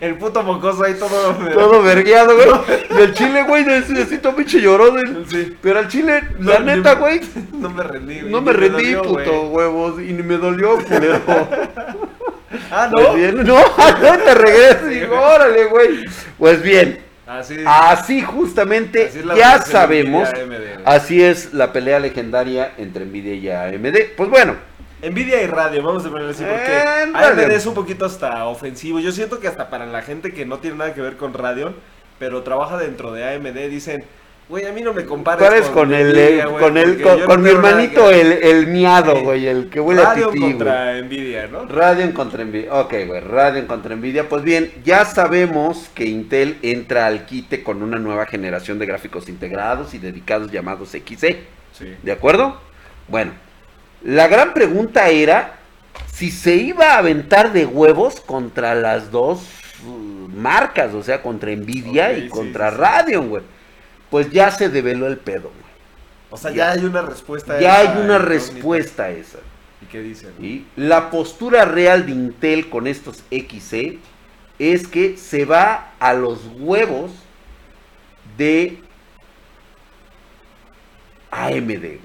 El 0.00 0.16
puto 0.16 0.42
mocoso 0.42 0.82
ahí 0.82 0.94
todo... 0.94 1.34
Todo 1.54 1.82
vergueado, 1.82 2.34
güey. 2.34 2.48
Y 2.98 3.02
el 3.02 3.14
chile, 3.14 3.44
güey, 3.46 3.64
necesito 3.64 4.34
pinche 4.34 4.60
llorón. 4.60 5.24
Sí. 5.28 5.56
Pero 5.62 5.78
al 5.78 5.88
chile, 5.88 6.22
la 6.40 6.58
neta, 6.58 6.94
güey, 6.96 7.20
No 7.52 7.70
me 7.70 7.82
rendí, 7.84 8.20
güey. 8.20 8.32
no 8.32 8.42
me 8.42 8.52
rendí, 8.52 8.94
puto, 8.96 9.12
güey. 9.12 9.28
huevos. 9.48 10.00
Y 10.00 10.12
ni 10.12 10.22
me 10.24 10.36
dolió, 10.38 10.76
culero. 10.84 11.20
Ah, 12.70 12.88
Pues 12.92 13.08
¿no? 13.08 13.14
bien, 13.14 13.36
no, 13.44 13.58
no 13.58 14.18
te 14.18 14.88
Digo, 14.88 15.08
güey. 15.16 15.34
órale, 15.34 15.64
güey. 15.66 16.04
Pues 16.38 16.62
bien. 16.62 17.00
Así, 17.26 17.56
Así 17.64 18.20
justamente 18.20 19.06
así 19.06 19.22
ya 19.36 19.58
sabemos, 19.62 20.28
AMD, 20.28 20.82
así 20.84 21.22
es 21.22 21.54
la 21.54 21.72
pelea 21.72 21.98
legendaria 22.00 22.72
entre 22.76 23.04
Nvidia 23.06 23.34
y 23.34 23.48
AMD. 23.48 23.96
Pues 24.16 24.28
bueno, 24.28 24.56
Nvidia 25.02 25.40
y 25.42 25.46
Radio, 25.46 25.82
vamos 25.82 26.04
a 26.04 26.10
ponerlo 26.10 26.30
así, 26.32 26.44
porque 26.44 26.72
Eh, 26.78 27.12
AMD 27.14 27.50
es 27.52 27.64
un 27.66 27.74
poquito 27.74 28.04
hasta 28.04 28.44
ofensivo. 28.46 29.00
Yo 29.00 29.12
siento 29.12 29.40
que 29.40 29.48
hasta 29.48 29.70
para 29.70 29.86
la 29.86 30.02
gente 30.02 30.32
que 30.32 30.44
no 30.44 30.58
tiene 30.58 30.76
nada 30.76 30.94
que 30.94 31.00
ver 31.00 31.16
con 31.16 31.32
Radeon, 31.32 31.74
pero 32.18 32.42
trabaja 32.42 32.76
dentro 32.76 33.12
de 33.12 33.24
AMD, 33.24 33.68
dicen, 33.70 34.04
güey, 34.52 34.66
a 34.66 34.72
mí 34.72 34.82
no 34.82 34.92
me 34.92 35.06
compares 35.06 35.46
¿cuál 35.48 35.58
es 35.58 35.66
con, 35.70 35.94
el, 35.94 36.14
eh, 36.14 36.44
güey, 36.44 36.62
con 36.62 36.76
el, 36.76 37.00
con, 37.00 37.20
con 37.22 37.42
no 37.42 37.42
mi 37.42 37.50
hermanito 37.50 38.10
que- 38.10 38.20
el, 38.20 38.32
el 38.32 38.66
miado, 38.66 39.16
Sí. 39.16 39.22
güey, 39.22 39.46
el 39.46 39.70
que 39.70 39.80
huele 39.80 40.02
a 40.02 40.04
Radeon 40.04 40.28
pipí, 40.30 40.38
güey. 40.40 40.52
contra 40.52 41.00
Nvidia, 41.00 41.46
¿no? 41.46 41.64
Radeon 41.64 42.12
contra 42.12 42.44
Nvidia. 42.44 42.74
Ok, 42.74 42.94
güey, 43.06 43.20
Radeon 43.20 43.66
contra 43.66 43.96
Nvidia. 43.96 44.28
Pues 44.28 44.42
bien, 44.44 44.70
ya 44.84 45.06
sabemos 45.06 45.88
que 45.94 46.04
Intel 46.04 46.58
entra 46.60 47.06
al 47.06 47.24
quite 47.24 47.62
con 47.62 47.82
una 47.82 47.98
nueva 47.98 48.26
generación 48.26 48.78
de 48.78 48.84
gráficos 48.84 49.30
integrados 49.30 49.94
y 49.94 49.98
dedicados 49.98 50.52
llamados 50.52 50.90
XE. 50.90 51.40
Sí. 51.72 51.94
¿De 52.02 52.12
acuerdo? 52.12 52.60
Bueno, 53.08 53.32
la 54.04 54.28
gran 54.28 54.52
pregunta 54.52 55.08
era 55.08 55.54
si 56.12 56.30
se 56.30 56.56
iba 56.56 56.92
a 56.92 56.98
aventar 56.98 57.54
de 57.54 57.64
huevos 57.64 58.20
contra 58.20 58.74
las 58.74 59.10
dos 59.10 59.48
uh, 59.86 60.28
marcas, 60.28 60.92
o 60.92 61.02
sea, 61.02 61.22
contra 61.22 61.50
Nvidia 61.56 62.12
y 62.12 62.24
sí, 62.24 62.28
contra 62.28 62.70
sí. 62.70 62.76
Radeon, 62.76 63.28
güey. 63.30 63.42
Pues 64.12 64.30
ya 64.30 64.50
se 64.50 64.68
develó 64.68 65.06
el 65.06 65.16
pedo, 65.16 65.44
güey. 65.48 65.72
O 66.30 66.36
sea, 66.36 66.50
ya 66.50 66.70
hay 66.72 66.84
una 66.84 67.00
respuesta. 67.02 67.54
a 67.54 67.60
Ya 67.60 67.78
hay 67.78 67.86
esa 67.86 67.92
una 67.94 68.02
incógnita. 68.16 68.28
respuesta 68.28 69.02
a 69.04 69.10
esa. 69.10 69.38
¿Y 69.80 69.86
qué 69.86 70.02
dicen? 70.02 70.32
Y 70.38 70.66
la 70.76 71.10
postura 71.10 71.64
real 71.64 72.04
de 72.04 72.12
Intel 72.12 72.68
con 72.68 72.86
estos 72.86 73.24
XE 73.30 73.98
es 74.58 74.86
que 74.86 75.16
se 75.16 75.46
va 75.46 75.92
a 75.98 76.12
los 76.12 76.40
huevos 76.58 77.10
de 78.36 78.78
AMD, 81.30 81.68
güey. 81.80 82.00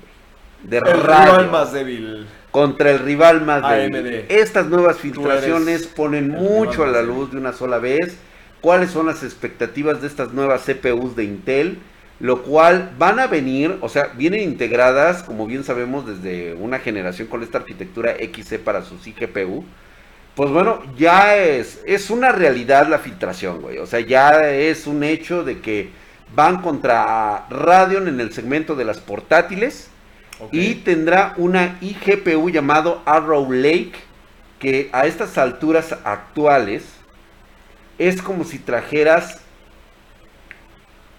De 0.63 0.77
El 0.77 1.01
rival 1.01 1.51
más 1.51 1.73
débil. 1.73 2.25
contra 2.51 2.91
el 2.91 2.99
rival 2.99 3.41
más 3.45 3.61
débil. 3.69 3.95
AMD. 3.97 4.31
Estas 4.31 4.67
nuevas 4.67 4.97
filtraciones 4.97 5.87
ponen 5.87 6.29
mucho 6.29 6.83
a 6.83 6.87
la 6.87 7.01
luz 7.01 7.31
de 7.31 7.37
una 7.37 7.51
sola 7.53 7.79
vez. 7.79 8.17
¿Cuáles 8.61 8.91
son 8.91 9.05
las 9.05 9.23
expectativas 9.23 10.01
de 10.01 10.07
estas 10.07 10.31
nuevas 10.33 10.63
CPUs 10.65 11.15
de 11.15 11.25
Intel? 11.25 11.77
Lo 12.19 12.41
cual 12.41 12.91
van 12.97 13.19
a 13.19 13.27
venir, 13.27 13.77
o 13.81 13.89
sea, 13.89 14.07
vienen 14.15 14.41
integradas, 14.41 15.21
como 15.21 15.45
bien 15.45 15.63
sabemos, 15.63 16.07
desde 16.07 16.55
una 16.55 16.79
generación 16.79 17.27
con 17.27 17.43
esta 17.43 17.59
arquitectura 17.59 18.15
XC 18.15 18.59
para 18.59 18.83
su 18.83 18.97
GPU. 18.97 19.63
Pues 20.35 20.49
bueno, 20.49 20.81
ya 20.97 21.35
es, 21.37 21.81
es 21.85 22.09
una 22.09 22.31
realidad 22.31 22.87
la 22.87 22.99
filtración, 22.99 23.61
güey. 23.61 23.77
O 23.77 23.85
sea, 23.85 23.99
ya 23.99 24.49
es 24.49 24.87
un 24.87 25.03
hecho 25.03 25.43
de 25.43 25.59
que 25.59 25.89
van 26.35 26.61
contra 26.61 27.47
Radeon 27.49 28.07
en 28.07 28.19
el 28.19 28.33
segmento 28.33 28.75
de 28.75 28.85
las 28.85 28.99
portátiles. 28.99 29.89
Y 30.51 30.75
tendrá 30.75 31.33
una 31.37 31.79
iGPU 31.81 32.51
llamado 32.51 33.01
Arrow 33.05 33.51
Lake, 33.51 33.93
que 34.59 34.89
a 34.93 35.07
estas 35.07 35.37
alturas 35.39 35.95
actuales 36.03 36.83
es 37.97 38.21
como 38.21 38.43
si 38.43 38.59
trajeras 38.59 39.41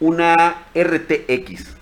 una 0.01 0.67
RTX. 0.75 1.77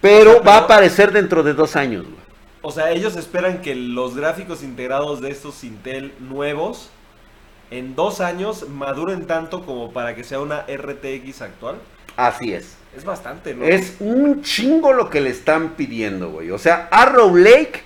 Pero 0.00 0.42
va 0.42 0.56
a 0.56 0.58
aparecer 0.60 1.12
dentro 1.12 1.42
de 1.42 1.54
dos 1.54 1.76
años, 1.76 2.04
güey. 2.04 2.24
O 2.62 2.70
sea, 2.70 2.90
ellos 2.90 3.16
esperan 3.16 3.60
que 3.60 3.74
los 3.74 4.16
gráficos 4.16 4.62
integrados 4.62 5.20
de 5.20 5.30
estos 5.30 5.64
Intel 5.64 6.14
nuevos 6.18 6.90
en 7.70 7.94
dos 7.94 8.20
años 8.20 8.68
maduren 8.68 9.26
tanto 9.26 9.64
como 9.64 9.92
para 9.92 10.14
que 10.14 10.24
sea 10.24 10.40
una 10.40 10.64
RTX 10.66 11.42
actual. 11.42 11.76
Así 12.16 12.52
es. 12.52 12.76
Es 12.96 13.04
bastante, 13.04 13.54
¿no? 13.54 13.64
Es 13.64 13.96
un 13.98 14.42
chingo 14.42 14.92
lo 14.92 15.10
que 15.10 15.20
le 15.20 15.30
están 15.30 15.70
pidiendo, 15.70 16.30
güey. 16.30 16.50
O 16.52 16.58
sea, 16.58 16.88
Arrow 16.90 17.36
Lake 17.36 17.82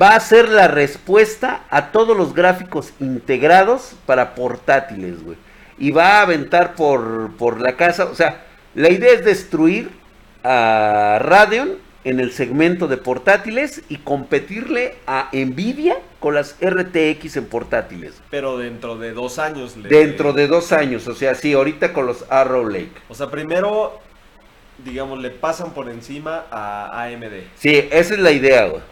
va 0.00 0.16
a 0.16 0.20
ser 0.20 0.48
la 0.48 0.68
respuesta 0.68 1.64
a 1.70 1.92
todos 1.92 2.16
los 2.16 2.34
gráficos 2.34 2.92
integrados 2.98 3.94
para 4.06 4.34
portátiles, 4.34 5.22
güey. 5.22 5.36
Y 5.78 5.90
va 5.90 6.18
a 6.18 6.22
aventar 6.22 6.74
por, 6.74 7.36
por 7.36 7.60
la 7.60 7.76
casa. 7.76 8.06
O 8.06 8.14
sea, 8.14 8.46
la 8.74 8.90
idea 8.90 9.12
es 9.12 9.24
destruir 9.24 9.90
a 10.42 11.18
Radeon 11.20 11.86
en 12.06 12.20
el 12.20 12.30
segmento 12.30 12.86
de 12.86 12.98
portátiles 12.98 13.82
y 13.88 13.96
competirle 13.96 14.94
a 15.08 15.28
Nvidia 15.32 15.96
con 16.20 16.36
las 16.36 16.56
RTX 16.60 17.36
en 17.36 17.46
portátiles. 17.46 18.22
Pero 18.30 18.58
dentro 18.58 18.96
de 18.96 19.12
dos 19.12 19.40
años. 19.40 19.74
Dentro 19.82 20.32
de 20.32 20.46
dos 20.46 20.70
años, 20.70 21.08
o 21.08 21.16
sea, 21.16 21.34
sí, 21.34 21.52
ahorita 21.52 21.92
con 21.92 22.06
los 22.06 22.24
Arrow 22.30 22.68
Lake. 22.68 22.92
O 23.08 23.14
sea, 23.16 23.28
primero, 23.28 23.98
digamos, 24.84 25.18
le 25.18 25.30
pasan 25.30 25.72
por 25.74 25.90
encima 25.90 26.44
a 26.48 27.02
AMD. 27.02 27.42
Sí, 27.56 27.88
esa 27.90 28.14
es 28.14 28.20
la 28.20 28.30
idea, 28.30 28.66
güey. 28.66 28.82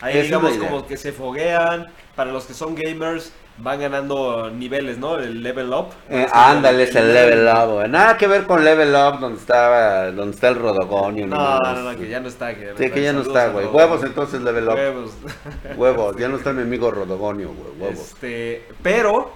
Ahí 0.00 0.22
digamos 0.22 0.56
como 0.58 0.86
que 0.88 0.96
se 0.96 1.12
foguean. 1.12 1.86
Para 2.16 2.32
los 2.32 2.46
que 2.46 2.54
son 2.54 2.74
gamers, 2.74 3.32
van 3.58 3.80
ganando 3.80 4.50
niveles, 4.50 4.98
¿no? 4.98 5.18
El 5.18 5.42
level 5.42 5.72
up. 5.72 5.88
Eh, 6.08 6.26
ándale, 6.32 6.84
es 6.84 6.94
el, 6.94 7.12
level 7.12 7.46
up, 7.46 7.88
Nada 7.88 8.16
que 8.16 8.26
ver 8.26 8.44
con 8.44 8.64
level 8.64 8.94
up 8.94 9.20
donde 9.20 9.38
estaba, 9.38 10.10
donde 10.10 10.34
está 10.34 10.48
el 10.48 10.56
rodogonio. 10.56 11.26
No, 11.26 11.58
no, 11.58 11.92
no, 11.92 11.98
que 11.98 12.08
ya 12.08 12.20
no 12.20 12.28
está. 12.28 12.54
Que 12.54 12.74
sí, 12.76 12.90
que 12.90 13.02
ya 13.02 13.12
no 13.12 13.22
está, 13.22 13.48
güey. 13.48 13.66
Huevos 13.66 14.02
entonces 14.04 14.42
level 14.42 14.68
up. 14.68 14.74
Huevos. 14.74 15.12
Huevos, 15.76 16.16
ya 16.16 16.28
no 16.28 16.36
está 16.36 16.52
mi 16.52 16.62
amigo 16.62 16.90
rodogonio, 16.90 17.48
güey. 17.48 17.80
Huevos. 17.80 17.98
Este, 17.98 18.66
pero, 18.82 19.32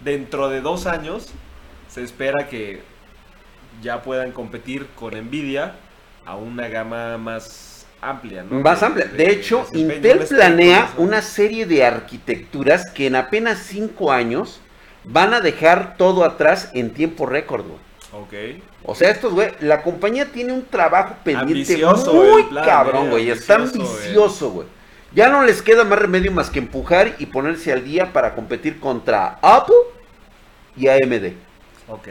dentro 0.00 0.48
de 0.48 0.60
dos 0.60 0.86
años, 0.86 1.28
se 1.88 2.02
espera 2.02 2.48
que 2.48 2.82
ya 3.82 4.02
puedan 4.02 4.32
competir 4.32 4.86
con 4.94 5.14
Nvidia 5.14 5.76
a 6.24 6.36
una 6.36 6.68
gama 6.68 7.16
más 7.18 7.75
amplia, 8.08 8.44
¿no? 8.44 8.60
Más 8.60 8.82
amplia. 8.82 9.06
De 9.06 9.30
hecho, 9.30 9.66
Intel 9.72 10.20
planea 10.20 10.90
una 10.96 11.22
serie 11.22 11.66
de 11.66 11.84
arquitecturas 11.84 12.90
que 12.90 13.06
en 13.06 13.16
apenas 13.16 13.58
cinco 13.58 14.12
años 14.12 14.60
van 15.04 15.34
a 15.34 15.40
dejar 15.40 15.96
todo 15.96 16.24
atrás 16.24 16.70
en 16.74 16.90
tiempo 16.90 17.26
récord, 17.26 17.64
Ok. 18.12 18.32
O 18.82 18.94
sea, 18.94 19.10
estos, 19.10 19.34
güey, 19.34 19.50
la 19.60 19.82
compañía 19.82 20.26
tiene 20.26 20.52
un 20.52 20.64
trabajo 20.64 21.16
pendiente 21.22 21.84
muy 22.12 22.44
cabrón, 22.64 23.10
güey. 23.10 23.28
Está 23.28 23.56
ambicioso, 23.56 24.50
güey. 24.50 24.68
Ya 25.12 25.28
no 25.28 25.42
les 25.44 25.60
queda 25.60 25.84
más 25.84 25.98
remedio 25.98 26.30
más 26.30 26.50
que 26.50 26.58
empujar 26.58 27.14
y 27.18 27.26
ponerse 27.26 27.72
al 27.72 27.84
día 27.84 28.12
para 28.12 28.34
competir 28.34 28.80
contra 28.80 29.38
Apple 29.42 29.76
y 30.76 30.88
AMD. 30.88 31.32
Ok. 31.88 32.08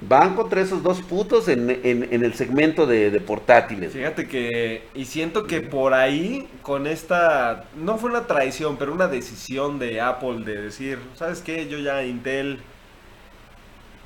Van 0.00 0.36
contra 0.36 0.60
esos 0.60 0.82
dos 0.82 1.02
putos 1.02 1.48
en, 1.48 1.68
el 1.68 2.34
segmento 2.34 2.86
de, 2.86 3.10
portátiles. 3.20 3.92
Fíjate 3.92 4.28
que, 4.28 4.84
y 4.94 5.04
siento 5.06 5.44
que 5.44 5.60
por 5.60 5.92
ahí, 5.92 6.48
con 6.62 6.86
esta, 6.86 7.64
no 7.76 7.98
fue 7.98 8.10
una 8.10 8.26
traición, 8.26 8.76
pero 8.76 8.92
una 8.92 9.08
decisión 9.08 9.80
de 9.80 10.00
Apple 10.00 10.44
de 10.44 10.62
decir, 10.62 11.00
¿sabes 11.16 11.40
qué? 11.40 11.66
Yo 11.68 11.78
ya 11.78 12.04
Intel 12.04 12.60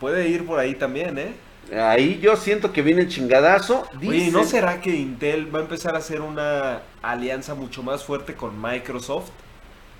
puede 0.01 0.29
ir 0.29 0.47
por 0.47 0.59
ahí 0.59 0.75
también, 0.75 1.19
¿eh? 1.19 1.33
Ahí 1.79 2.19
yo 2.21 2.37
siento 2.37 2.73
que 2.73 2.83
viene 2.83 3.03
el 3.03 3.09
chingadazo. 3.09 3.87
Oye, 3.99 4.31
¿no 4.31 4.45
será 4.45 4.81
que 4.81 4.95
Intel 4.95 5.55
va 5.55 5.61
a 5.61 5.63
empezar 5.63 5.95
a 5.95 5.99
hacer 5.99 6.21
una 6.21 6.81
alianza 7.03 7.55
mucho 7.55 7.83
más 7.83 8.03
fuerte 8.03 8.35
con 8.35 8.61
Microsoft? 8.61 9.31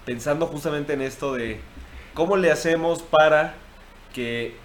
Pensando 0.05 0.47
justamente 0.47 0.95
en 0.95 1.03
esto 1.03 1.35
de 1.35 1.61
cómo 2.15 2.37
le 2.37 2.51
hacemos 2.51 3.03
para 3.03 3.55
que 4.13 4.57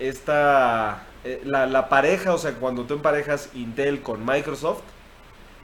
esta, 0.00 1.04
eh, 1.24 1.42
la, 1.44 1.88
pareja, 1.88 2.34
o 2.34 2.38
sea, 2.38 2.52
cuando 2.54 2.84
tú 2.84 2.94
emparejas 2.94 3.50
Intel 3.54 4.00
con 4.00 4.24
Microsoft, 4.24 4.82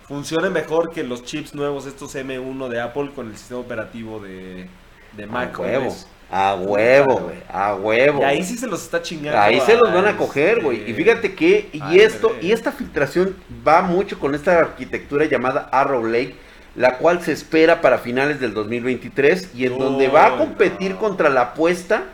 funciona 0.06 0.50
mejor 0.50 0.92
que 0.92 1.02
los 1.02 1.24
chips 1.24 1.54
nuevos, 1.54 1.86
estos 1.86 2.14
M1 2.14 2.68
de 2.68 2.80
Apple 2.80 3.10
con 3.14 3.28
el 3.28 3.36
sistema 3.36 3.60
operativo 3.60 4.20
de, 4.20 4.68
de 5.16 5.26
Mac. 5.26 5.58
A 5.58 5.62
huevo, 5.62 5.96
a 6.30 6.54
huevo, 6.54 7.20
güey, 7.20 7.36
a 7.48 7.74
huevo. 7.74 8.20
Y 8.20 8.24
ahí 8.24 8.44
sí 8.44 8.58
se 8.58 8.66
los 8.66 8.82
está 8.82 9.00
chingando. 9.00 9.40
Ahí 9.40 9.60
se 9.60 9.76
los 9.76 9.92
van 9.92 10.06
a 10.06 10.16
coger, 10.16 10.62
güey. 10.62 10.78
Y 10.78 10.80
este, 10.90 10.94
fíjate 10.94 11.34
que, 11.34 11.70
y 11.72 11.98
esto, 12.00 12.36
y 12.40 12.52
esta 12.52 12.70
filtración 12.70 13.36
va 13.66 13.80
mucho 13.82 14.18
con 14.18 14.34
esta 14.34 14.58
arquitectura 14.58 15.24
llamada 15.24 15.68
Arrow 15.72 16.04
Lake, 16.04 16.34
la 16.74 16.98
cual 16.98 17.22
se 17.22 17.32
espera 17.32 17.80
para 17.80 17.98
finales 17.98 18.38
del 18.38 18.52
2023 18.52 19.54
y 19.54 19.64
en 19.64 19.78
donde 19.78 20.08
va 20.08 20.26
a 20.26 20.36
competir 20.36 20.96
contra 20.96 21.30
la 21.30 21.40
apuesta 21.40 22.04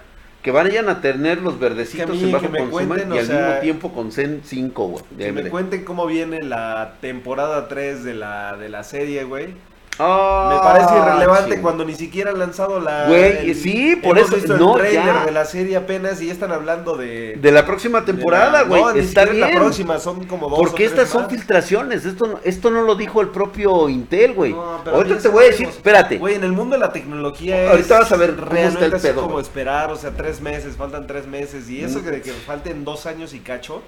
que 0.43 0.51
vayan 0.51 0.89
a 0.89 1.01
tener 1.01 1.41
los 1.41 1.59
verdecitos 1.59 2.21
en 2.21 2.33
bajo 2.33 2.51
consumo 2.51 2.97
y 2.97 3.01
al 3.01 3.09
mismo 3.09 3.61
tiempo 3.61 3.93
con 3.93 4.11
Zen 4.11 4.43
5, 4.45 4.87
güey. 4.89 5.05
Que 5.17 5.33
me 5.33 5.49
cuenten 5.49 5.85
cómo 5.85 6.07
viene 6.07 6.43
la 6.43 6.95
temporada 7.01 7.69
3 7.69 8.03
de 8.03 8.15
la, 8.15 8.57
de 8.57 8.69
la 8.69 8.83
serie, 8.83 9.23
güey. 9.25 9.55
Ah, 9.99 10.51
me 10.55 10.59
parece 10.61 10.99
irrelevante 10.99 11.61
cuando 11.61 11.85
ni 11.85 11.95
siquiera 11.95 12.31
han 12.31 12.39
lanzado 12.39 12.81
la. 12.81 13.09
Güey, 13.09 13.55
sí, 13.55 13.97
por 13.97 14.19
eso 14.19 14.35
visto 14.35 14.57
no, 14.57 14.77
el 14.77 14.83
trailer 14.83 15.27
de 15.27 15.33
la 15.33 15.45
serie 15.45 15.77
apenas 15.77 16.21
y 16.23 16.27
ya 16.27 16.33
están 16.33 16.51
hablando 16.51 16.97
de. 16.97 17.37
De 17.37 17.53
la 17.53 17.67
próxima 17.67 18.05
temporada, 18.05 18.63
güey. 18.63 18.83
No, 18.83 18.91
está 18.91 19.27
bien. 19.27 19.41
La 19.41 19.51
próxima 19.51 19.99
son 19.99 20.25
como 20.25 20.49
dos. 20.49 20.59
Porque 20.59 20.85
estas 20.85 21.09
son 21.09 21.29
filtraciones. 21.29 22.05
Esto 22.07 22.27
no, 22.27 22.41
esto 22.43 22.71
no 22.71 22.83
lo 22.83 22.95
dijo 22.95 23.21
el 23.21 23.29
propio 23.29 23.89
Intel, 23.89 24.33
güey. 24.35 24.55
Ahorita 24.55 25.19
te 25.19 25.29
voy 25.29 25.45
a 25.45 25.47
decir, 25.49 25.69
espérate. 25.69 26.19
Güey, 26.19 26.37
en 26.37 26.45
el 26.45 26.53
mundo 26.53 26.77
de 26.77 26.81
la 26.81 26.93
tecnología 26.93 27.65
es. 27.65 27.71
Ahorita 27.71 27.99
vas 28.01 28.13
a 28.13 28.17
ver 28.17 28.35
cómo 28.37 28.57
está 28.57 28.85
el 28.87 28.93
pedo. 28.93 29.23
como 29.23 29.41
esperar, 29.41 29.91
o 29.91 29.97
sea, 29.97 30.13
tres 30.13 30.41
meses, 30.41 30.77
faltan 30.77 31.07
tres 31.07 31.27
meses. 31.27 31.69
Y 31.69 31.85
eso 31.85 32.03
que, 32.03 32.23
que 32.23 32.33
falten 32.33 32.85
dos 32.85 33.07
años 33.07 33.35
y 33.35 33.41
cacho. 33.41 33.83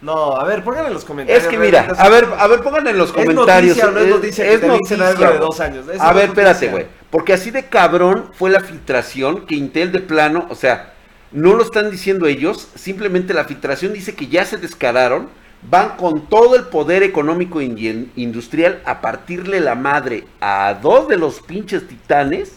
No, 0.00 0.36
a 0.36 0.44
ver, 0.44 0.62
pongan 0.62 0.86
en 0.86 0.94
los 0.94 1.04
comentarios. 1.04 1.44
Es 1.44 1.48
que 1.48 1.56
mira, 1.56 1.88
a 1.96 2.08
ver, 2.08 2.28
a 2.36 2.46
ver, 2.46 2.60
pongan 2.60 2.86
en 2.86 2.98
los 2.98 3.12
comentarios. 3.12 3.78
Es 3.78 3.84
noticia, 3.84 3.90
no 3.90 4.00
es 4.00 4.08
noticia 4.08 4.46
es, 4.46 4.60
que 4.60 4.66
noticia, 4.66 5.08
algo 5.08 5.24
de 5.24 5.38
dos 5.38 5.60
años. 5.60 5.86
a 5.98 6.12
ver, 6.12 6.24
espérate, 6.26 6.68
güey. 6.68 6.86
Porque 7.10 7.32
así 7.32 7.50
de 7.50 7.64
cabrón 7.66 8.30
fue 8.34 8.50
la 8.50 8.60
filtración 8.60 9.46
que 9.46 9.54
Intel 9.54 9.92
de 9.92 10.00
plano, 10.00 10.46
o 10.50 10.54
sea, 10.54 10.94
no 11.32 11.54
lo 11.54 11.62
están 11.62 11.90
diciendo 11.90 12.26
ellos, 12.26 12.68
simplemente 12.74 13.34
la 13.34 13.44
filtración 13.44 13.92
dice 13.92 14.14
que 14.14 14.26
ya 14.26 14.44
se 14.44 14.56
descararon, 14.56 15.28
van 15.70 15.96
con 15.96 16.26
todo 16.26 16.54
el 16.56 16.64
poder 16.64 17.02
económico 17.02 17.60
industrial 17.60 18.80
a 18.84 19.00
partirle 19.00 19.60
la 19.60 19.74
madre 19.74 20.24
a 20.40 20.78
dos 20.80 21.08
de 21.08 21.16
los 21.16 21.40
pinches 21.40 21.88
titanes 21.88 22.52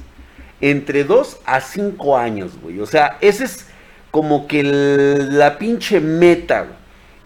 entre 0.62 1.04
dos 1.04 1.40
a 1.46 1.62
cinco 1.62 2.18
años, 2.18 2.52
güey. 2.62 2.80
O 2.80 2.86
sea, 2.86 3.18
ese 3.22 3.46
es 3.46 3.68
como 4.12 4.48
que 4.48 4.64
la 4.64 5.58
pinche 5.58 6.00
meta, 6.00 6.62
güey. 6.62 6.77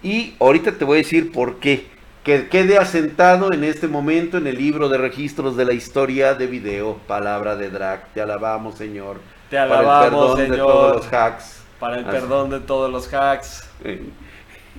Y 0.03 0.35
ahorita 0.39 0.73
te 0.73 0.85
voy 0.85 0.99
a 0.99 1.01
decir 1.01 1.31
por 1.31 1.59
qué. 1.59 1.87
Que 2.23 2.49
quede 2.49 2.77
asentado 2.77 3.51
en 3.51 3.63
este 3.63 3.87
momento 3.87 4.37
en 4.37 4.45
el 4.45 4.57
libro 4.57 4.89
de 4.89 4.97
registros 4.97 5.57
de 5.57 5.65
la 5.65 5.73
historia 5.73 6.35
de 6.35 6.47
video. 6.47 6.97
Palabra 7.07 7.55
de 7.55 7.69
Drac. 7.69 8.13
Te 8.13 8.21
alabamos, 8.21 8.75
Señor. 8.75 9.19
Te 9.49 9.57
alabamos, 9.57 10.37
Señor. 10.37 10.51
De 10.51 10.57
todos 10.57 10.95
los 10.97 11.13
hacks. 11.13 11.61
Para 11.79 11.97
el 11.97 12.05
perdón 12.05 12.51
de 12.51 12.59
todos 12.59 12.91
los 12.91 13.11
hacks. 13.11 13.67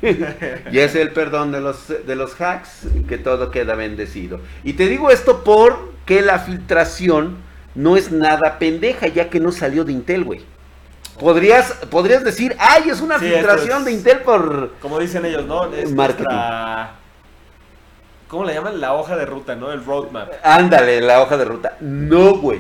y 0.73 0.79
es 0.79 0.95
el 0.95 1.11
perdón 1.11 1.53
de 1.53 1.61
los, 1.61 1.89
de 1.89 2.17
los 2.17 2.41
hacks 2.41 2.87
que 3.09 3.19
todo 3.19 3.51
queda 3.51 3.75
bendecido. 3.75 4.41
Y 4.65 4.75
te 4.75 4.87
digo 4.87 5.11
esto 5.11 5.43
porque 5.45 6.23
la 6.23 6.39
filtración 6.39 7.39
no 7.75 7.97
es 7.97 8.13
nada 8.13 8.59
pendeja, 8.59 9.09
ya 9.09 9.31
que 9.31 9.41
no 9.41 9.53
salió 9.53 9.85
de 9.85 9.93
Intel, 9.93 10.25
güey. 10.25 10.43
Podrías, 11.23 11.75
podrías 11.89 12.25
decir, 12.25 12.57
ay, 12.59 12.91
es 12.91 13.01
una 13.01 13.17
filtración 13.17 13.85
de 13.85 13.93
Intel 13.93 14.19
por... 14.23 14.73
Como 14.81 14.99
dicen 14.99 15.25
ellos, 15.25 15.47
¿no? 15.47 15.73
Es 15.73 15.93
marketing. 15.93 16.35
¿Cómo 18.27 18.45
le 18.45 18.55
llaman? 18.55 18.81
La 18.81 18.95
hoja 18.95 19.15
de 19.15 19.25
ruta, 19.25 19.55
¿no? 19.55 19.71
El 19.71 19.85
roadmap. 19.85 20.33
Ándale, 20.43 21.01
la 21.01 21.23
hoja 21.23 21.37
de 21.37 21.45
ruta. 21.45 21.77
No, 21.79 22.39
güey. 22.39 22.59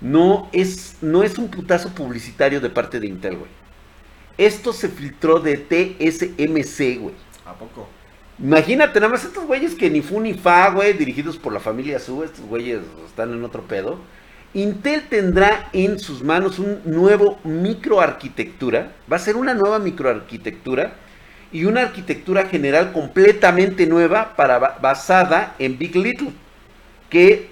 No 0.00 0.48
es, 0.52 0.98
no 1.00 1.24
es 1.24 1.38
un 1.38 1.48
putazo 1.48 1.88
publicitario 1.88 2.60
de 2.60 2.70
parte 2.70 3.00
de 3.00 3.08
Intel, 3.08 3.38
güey. 3.38 3.50
Esto 4.38 4.72
se 4.72 4.88
filtró 4.88 5.40
de 5.40 5.56
TSMC, 5.56 7.00
güey. 7.00 7.14
¿A 7.44 7.54
poco? 7.54 7.88
Imagínate, 8.38 9.00
nada 9.00 9.10
más 9.10 9.24
estos 9.24 9.44
güeyes 9.44 9.74
que 9.74 9.90
ni 9.90 10.02
fu 10.02 10.20
ni 10.20 10.34
fa, 10.34 10.70
güey, 10.70 10.92
dirigidos 10.92 11.36
por 11.36 11.52
la 11.52 11.60
familia 11.60 11.98
Su, 11.98 12.22
estos 12.22 12.44
güeyes 12.44 12.80
están 13.06 13.32
en 13.32 13.44
otro 13.44 13.62
pedo 13.62 13.98
Intel 14.54 15.02
tendrá 15.08 15.68
en 15.72 15.98
sus 15.98 16.22
manos 16.22 16.58
un 16.58 16.80
nuevo 16.84 17.38
microarquitectura, 17.44 18.92
va 19.10 19.16
a 19.16 19.20
ser 19.20 19.36
una 19.36 19.54
nueva 19.54 19.78
microarquitectura 19.78 20.94
y 21.50 21.64
una 21.64 21.82
arquitectura 21.82 22.46
general 22.46 22.92
completamente 22.92 23.86
nueva 23.86 24.34
para, 24.36 24.58
basada 24.58 25.54
en 25.58 25.78
Big 25.78 25.96
Little, 25.96 26.32
que 27.08 27.48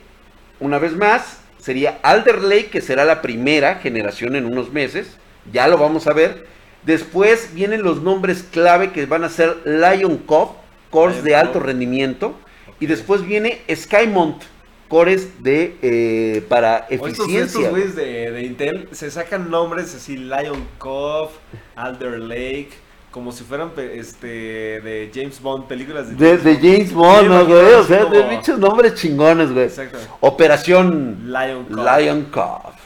una 0.58 0.78
vez 0.78 0.94
más 0.96 1.40
sería 1.58 1.98
Alder 2.02 2.42
Lake, 2.42 2.68
que 2.70 2.80
será 2.80 3.04
la 3.04 3.22
primera 3.22 3.76
generación 3.76 4.36
en 4.36 4.46
unos 4.46 4.72
meses, 4.72 5.16
ya 5.52 5.68
lo 5.68 5.78
vamos 5.78 6.06
a 6.06 6.12
ver, 6.12 6.46
Después 6.82 7.52
vienen 7.52 7.82
los 7.82 8.02
nombres 8.02 8.42
clave 8.42 8.90
que 8.90 9.04
van 9.04 9.24
a 9.24 9.28
ser 9.28 9.58
Lion 9.66 10.16
Cove, 10.18 10.52
cores 10.90 11.22
Lion 11.22 11.24
de 11.24 11.36
alto 11.36 11.60
rendimiento. 11.60 12.34
Y 12.78 12.86
después 12.86 13.26
viene 13.26 13.60
Skymont, 13.70 14.42
cores 14.90 15.42
de 15.42 15.76
eh, 15.82 16.44
para 16.48 16.88
estos, 16.90 17.10
eficiencia. 17.10 17.60
estos 17.60 17.70
güeyes 17.70 17.94
de, 17.94 18.32
de 18.32 18.42
Intel 18.42 18.88
se 18.90 19.08
sacan 19.10 19.48
nombres 19.48 19.94
así, 19.94 20.16
Lion 20.16 20.66
Cove, 20.78 21.30
Alder 21.76 22.18
Lake, 22.18 22.70
como 23.12 23.30
si 23.30 23.44
fueran 23.44 23.70
este 23.76 24.26
de 24.26 25.10
James 25.14 25.40
Bond, 25.40 25.66
películas 25.66 26.10
de 26.10 26.16
de, 26.16 26.38
de 26.38 26.56
James 26.56 26.92
Bond, 26.92 27.28
¿no, 27.28 27.46
güey? 27.46 27.74
O 27.74 27.84
sea, 27.84 28.04
de 28.04 28.22
bichos 28.24 28.58
nombres 28.58 28.94
chingones, 28.96 29.52
güey. 29.52 29.66
Exacto. 29.66 29.98
Operación 30.20 31.20
Lion 31.24 31.64
Cove. 31.66 32.02
Lion 32.02 32.24
Cove. 32.24 32.80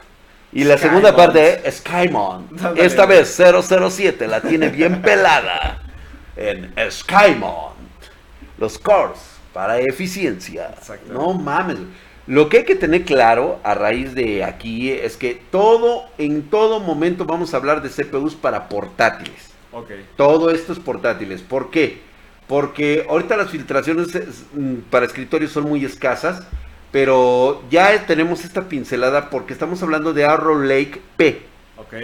Y 0.52 0.64
la 0.64 0.76
segunda 0.76 1.16
parte 1.16 1.62
es. 1.64 1.82
Ándale. 1.90 2.84
Esta 2.84 3.06
vez 3.06 3.34
007 3.34 4.28
la 4.28 4.42
tiene 4.42 4.68
bien 4.68 5.00
pelada 5.02 5.80
en 6.36 6.72
Skymont. 6.90 7.74
Los 8.58 8.78
cores 8.78 9.33
para 9.54 9.78
eficiencia. 9.80 10.74
No 11.10 11.32
mames. 11.32 11.78
Lo 12.26 12.48
que 12.50 12.58
hay 12.58 12.64
que 12.64 12.74
tener 12.76 13.04
claro 13.04 13.60
a 13.64 13.74
raíz 13.74 14.14
de 14.14 14.44
aquí 14.44 14.90
es 14.90 15.16
que 15.16 15.40
todo, 15.50 16.04
en 16.18 16.42
todo 16.50 16.80
momento 16.80 17.24
vamos 17.26 17.54
a 17.54 17.58
hablar 17.58 17.82
de 17.82 17.88
CPUs 17.90 18.34
para 18.34 18.68
portátiles. 18.68 19.52
Ok. 19.72 19.90
Todo 20.16 20.50
esto 20.50 20.72
es 20.72 20.78
portátiles. 20.78 21.42
¿Por 21.42 21.70
qué? 21.70 22.00
Porque 22.46 23.06
ahorita 23.08 23.36
las 23.36 23.50
filtraciones 23.50 24.14
es, 24.14 24.44
mm, 24.52 24.76
para 24.90 25.06
escritorios 25.06 25.52
son 25.52 25.64
muy 25.64 25.84
escasas, 25.84 26.46
pero 26.90 27.62
ya 27.70 28.06
tenemos 28.06 28.44
esta 28.44 28.68
pincelada 28.68 29.30
porque 29.30 29.52
estamos 29.52 29.82
hablando 29.82 30.12
de 30.12 30.24
Arrow 30.24 30.60
Lake 30.60 31.00
P. 31.16 31.42
Ok. 31.76 31.94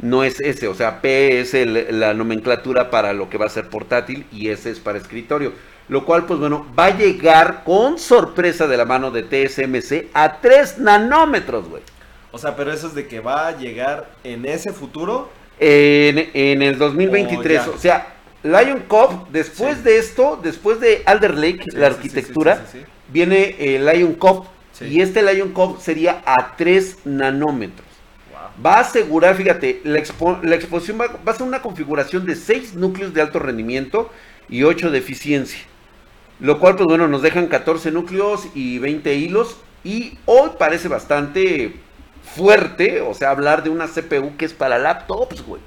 No 0.00 0.22
es 0.24 0.40
S, 0.40 0.66
o 0.68 0.74
sea, 0.74 1.00
P 1.00 1.40
es 1.40 1.54
el- 1.54 1.98
la 2.00 2.14
nomenclatura 2.14 2.90
para 2.90 3.12
lo 3.12 3.28
que 3.28 3.38
va 3.38 3.46
a 3.46 3.50
ser 3.50 3.68
portátil 3.68 4.26
y 4.32 4.48
S 4.48 4.70
es 4.70 4.78
para 4.80 4.98
escritorio. 4.98 5.52
Lo 5.88 6.04
cual, 6.04 6.26
pues 6.26 6.38
bueno, 6.38 6.66
va 6.78 6.86
a 6.86 6.96
llegar 6.96 7.62
con 7.64 7.98
sorpresa 7.98 8.66
de 8.66 8.76
la 8.76 8.84
mano 8.84 9.10
de 9.10 9.22
TSMC 9.22 10.08
a 10.12 10.40
3 10.40 10.78
nanómetros, 10.78 11.68
güey. 11.68 11.82
O 12.30 12.38
sea, 12.38 12.54
pero 12.56 12.72
eso 12.72 12.88
es 12.88 12.94
de 12.94 13.06
que 13.08 13.20
va 13.20 13.48
a 13.48 13.56
llegar 13.56 14.10
en 14.22 14.44
ese 14.44 14.72
futuro. 14.72 15.30
En, 15.58 16.30
en 16.34 16.62
el 16.62 16.76
2023. 16.78 17.60
Oh, 17.62 17.64
ya. 17.70 17.74
o 17.74 17.78
sea, 17.78 18.06
Lion 18.44 18.84
Cove, 18.86 19.16
después 19.30 19.78
Sí. 19.78 19.82
de 19.82 19.98
esto, 19.98 20.38
después 20.42 20.78
de 20.78 21.02
Alder 21.06 21.34
Lake, 21.34 21.64
Sí, 21.70 21.76
la 21.76 21.86
arquitectura, 21.88 22.64
sí, 22.70 22.78
viene 23.08 23.56
eh, 23.58 23.78
Lion. 23.80 24.16
Sí. 24.72 24.84
Y 24.84 25.00
este 25.00 25.22
Lion 25.22 25.52
Cove 25.52 25.80
sería 25.80 26.22
a 26.26 26.54
3 26.56 26.98
nanómetros. 27.06 27.88
Wow. 28.30 28.64
Va 28.64 28.74
a 28.76 28.80
asegurar, 28.80 29.34
fíjate, 29.34 29.80
la, 29.84 29.98
expo- 29.98 30.40
la 30.42 30.54
exposición 30.54 31.00
va, 31.00 31.06
va 31.26 31.32
a 31.32 31.34
ser 31.34 31.46
una 31.46 31.62
configuración 31.62 32.26
de 32.26 32.36
6 32.36 32.74
núcleos 32.74 33.12
de 33.14 33.22
alto 33.22 33.38
rendimiento 33.40 34.10
y 34.48 34.62
8 34.62 34.90
de 34.90 34.98
eficiencia. 34.98 35.58
Lo 36.40 36.58
cual, 36.60 36.76
pues 36.76 36.86
bueno, 36.86 37.08
nos 37.08 37.22
dejan 37.22 37.48
14 37.48 37.90
núcleos 37.90 38.46
y 38.54 38.78
20 38.78 39.14
hilos. 39.14 39.56
Y 39.84 40.18
hoy 40.26 40.50
parece 40.58 40.88
bastante 40.88 41.76
fuerte, 42.36 43.00
o 43.00 43.14
sea, 43.14 43.30
hablar 43.30 43.62
de 43.62 43.70
una 43.70 43.86
CPU 43.88 44.36
que 44.36 44.44
es 44.44 44.52
para 44.52 44.78
laptops, 44.78 45.42
güey. 45.44 45.60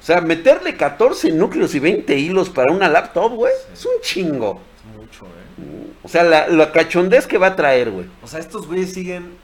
O 0.00 0.02
sea, 0.02 0.20
meterle 0.20 0.76
14 0.76 1.32
núcleos 1.32 1.74
y 1.74 1.80
20 1.80 2.16
hilos 2.16 2.48
para 2.50 2.72
una 2.72 2.88
laptop, 2.88 3.32
güey, 3.34 3.52
Sí. 3.52 3.72
es 3.74 3.86
un 3.86 4.00
chingo. 4.02 4.60
Es 4.78 4.96
mucho, 4.96 5.26
¿eh? 5.26 5.92
O 6.02 6.08
sea, 6.08 6.22
la, 6.22 6.48
la 6.48 6.70
cachondez 6.72 7.26
que 7.26 7.36
va 7.38 7.48
a 7.48 7.56
traer, 7.56 7.90
güey. 7.90 8.06
O 8.22 8.26
sea, 8.26 8.38
estos 8.40 8.66
güeyes 8.66 8.92
siguen 8.94 9.36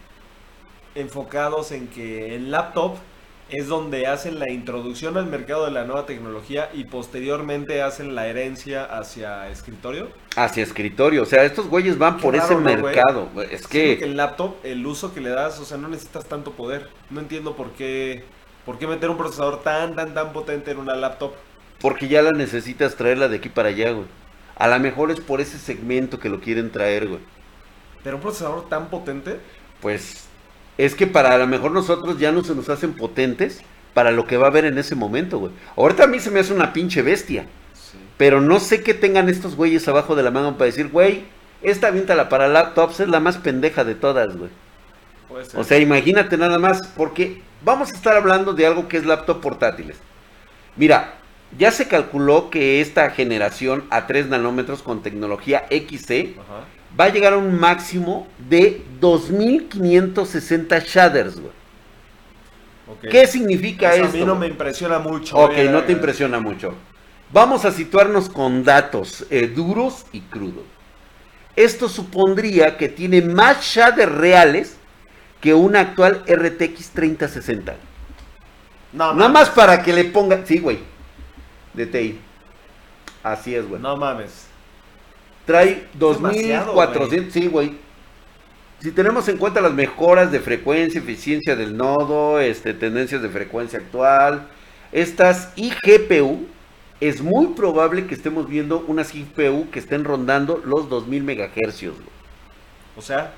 enfocados 0.94 1.72
en 1.72 1.88
que 1.88 2.36
el 2.36 2.50
laptop 2.50 2.96
es 3.56 3.68
donde 3.68 4.06
hacen 4.06 4.38
la 4.38 4.50
introducción 4.50 5.16
al 5.16 5.26
mercado 5.26 5.64
de 5.64 5.70
la 5.70 5.84
nueva 5.84 6.06
tecnología 6.06 6.70
y 6.72 6.84
posteriormente 6.84 7.82
hacen 7.82 8.14
la 8.14 8.26
herencia 8.26 8.84
hacia 8.84 9.48
escritorio. 9.48 10.08
Hacia 10.36 10.62
escritorio. 10.62 11.22
O 11.22 11.26
sea, 11.26 11.44
estos 11.44 11.68
güeyes 11.68 11.98
van 11.98 12.16
Qué 12.16 12.22
por 12.22 12.36
ese 12.36 12.54
mercado. 12.56 13.28
güey. 13.32 13.48
Es 13.52 13.66
que... 13.66 13.98
que 13.98 14.04
el 14.04 14.16
laptop, 14.16 14.56
el 14.62 14.86
uso 14.86 15.12
que 15.14 15.20
le 15.20 15.30
das, 15.30 15.58
o 15.60 15.64
sea, 15.64 15.76
no 15.76 15.88
necesitas 15.88 16.26
tanto 16.26 16.52
poder. 16.52 16.88
No 17.10 17.20
entiendo 17.20 17.56
por 17.56 17.72
qué, 17.72 18.24
por 18.64 18.78
qué 18.78 18.86
meter 18.86 19.10
un 19.10 19.16
procesador 19.18 19.62
tan, 19.62 19.94
tan, 19.94 20.14
tan 20.14 20.32
potente 20.32 20.70
en 20.70 20.78
una 20.78 20.94
laptop. 20.94 21.34
Porque 21.80 22.08
ya 22.08 22.22
la 22.22 22.30
necesitas 22.30 22.96
traerla 22.96 23.28
de 23.28 23.36
aquí 23.36 23.48
para 23.48 23.68
allá, 23.68 23.90
güey. 23.90 24.06
A 24.56 24.68
lo 24.68 24.78
mejor 24.78 25.10
es 25.10 25.20
por 25.20 25.40
ese 25.40 25.58
segmento 25.58 26.18
que 26.18 26.28
lo 26.28 26.40
quieren 26.40 26.70
traer, 26.70 27.08
güey. 27.08 27.20
Pero 28.02 28.16
un 28.16 28.22
procesador 28.22 28.68
tan 28.68 28.88
potente, 28.90 29.40
Pues 29.80 30.28
es 30.78 30.94
que 30.94 31.06
para 31.06 31.34
a 31.34 31.38
lo 31.38 31.46
mejor 31.46 31.72
nosotros 31.72 32.18
ya 32.18 32.32
no 32.32 32.42
se 32.44 32.54
nos 32.54 32.68
hacen 32.68 32.94
potentes 32.94 33.60
para 33.92 34.10
lo 34.10 34.26
que 34.26 34.36
va 34.36 34.46
a 34.46 34.50
haber 34.50 34.64
en 34.64 34.78
ese 34.78 34.94
momento, 34.94 35.38
güey. 35.38 35.52
Ahorita 35.76 36.04
a 36.04 36.08
mí 36.08 36.18
se 36.18 36.30
me 36.30 36.40
hace 36.40 36.52
una 36.52 36.72
pinche 36.72 37.02
bestia. 37.02 37.46
sí. 37.72 37.98
Pero 38.16 38.40
no 38.40 38.60
sé 38.60 38.82
qué 38.82 38.94
tengan 38.94 39.28
estos 39.28 39.56
güeyes 39.56 39.86
abajo 39.88 40.14
de 40.16 40.22
la 40.22 40.30
mano 40.30 40.56
para 40.56 40.66
decir, 40.66 40.88
güey, 40.88 41.24
esta 41.62 41.90
viéntala 41.90 42.28
para 42.28 42.48
laptops 42.48 43.00
es 43.00 43.08
la 43.08 43.20
más 43.20 43.38
pendeja 43.38 43.84
de 43.84 43.94
todas, 43.94 44.36
güey. 44.36 44.50
O 45.54 45.64
sea, 45.64 45.78
imagínate 45.78 46.36
nada 46.36 46.58
más, 46.58 46.86
porque 46.96 47.42
vamos 47.64 47.90
a 47.90 47.96
estar 47.96 48.16
hablando 48.16 48.52
de 48.52 48.66
algo 48.66 48.86
que 48.86 48.98
es 48.98 49.04
laptop 49.04 49.40
portátiles. 49.40 49.96
Mira, 50.76 51.14
ya 51.58 51.70
se 51.70 51.88
calculó 51.88 52.50
que 52.50 52.80
esta 52.80 53.10
generación 53.10 53.84
a 53.90 54.06
3 54.06 54.28
nanómetros 54.28 54.82
con 54.82 55.02
tecnología 55.02 55.66
XC 55.70 56.36
Ajá. 56.38 56.64
Va 56.98 57.04
a 57.04 57.08
llegar 57.08 57.32
a 57.32 57.38
un 57.38 57.58
máximo 57.58 58.26
de 58.48 58.82
2560 59.00 60.78
shaders, 60.80 61.40
güey. 61.40 61.52
ok. 62.88 63.10
¿Qué 63.10 63.26
significa 63.26 63.94
Eso? 63.94 64.04
A 64.04 64.08
mí 64.08 64.24
no 64.24 64.34
me 64.34 64.46
impresiona 64.46 64.98
mucho. 64.98 65.36
Ok, 65.36 65.52
eh. 65.56 65.68
no 65.70 65.82
te 65.84 65.92
impresiona 65.92 66.40
mucho. 66.40 66.74
Vamos 67.32 67.64
a 67.64 67.72
situarnos 67.72 68.28
con 68.28 68.62
datos 68.64 69.26
eh, 69.30 69.48
duros 69.48 70.06
y 70.12 70.20
crudos. 70.20 70.64
Esto 71.56 71.88
supondría 71.88 72.76
que 72.76 72.88
tiene 72.88 73.22
más 73.22 73.62
shaders 73.64 74.12
reales 74.12 74.76
que 75.40 75.54
una 75.54 75.80
actual 75.80 76.22
RTX 76.26 76.90
3060. 76.90 77.74
No, 78.92 78.98
Nada 78.98 79.14
mames. 79.14 79.32
más 79.32 79.50
para 79.50 79.82
que 79.82 79.92
le 79.92 80.04
pongan. 80.04 80.46
Sí, 80.46 80.58
güey. 80.58 80.78
De 81.72 81.86
TI. 81.86 82.20
Así 83.22 83.54
es, 83.54 83.66
güey. 83.68 83.80
No 83.80 83.96
mames. 83.96 84.43
Trae 85.46 85.86
demasiado, 85.94 86.72
2400. 86.74 87.32
Sí, 87.32 87.48
güey. 87.48 87.72
Si 88.80 88.90
tenemos 88.92 89.28
en 89.28 89.38
cuenta 89.38 89.60
las 89.60 89.72
mejoras 89.72 90.30
de 90.30 90.40
frecuencia, 90.40 91.00
eficiencia 91.00 91.56
del 91.56 91.76
nodo, 91.76 92.40
este, 92.40 92.74
tendencias 92.74 93.22
de 93.22 93.28
frecuencia 93.30 93.78
actual, 93.78 94.48
estas 94.92 95.52
iGPU, 95.56 96.46
es 97.00 97.22
muy 97.22 97.48
probable 97.48 98.06
que 98.06 98.14
estemos 98.14 98.48
viendo 98.48 98.84
unas 98.86 99.12
GPU 99.12 99.70
que 99.70 99.78
estén 99.78 100.04
rondando 100.04 100.62
los 100.64 100.88
2000 100.88 101.22
MHz. 101.24 101.82
güey. 101.82 102.14
O 102.96 103.02
sea, 103.02 103.32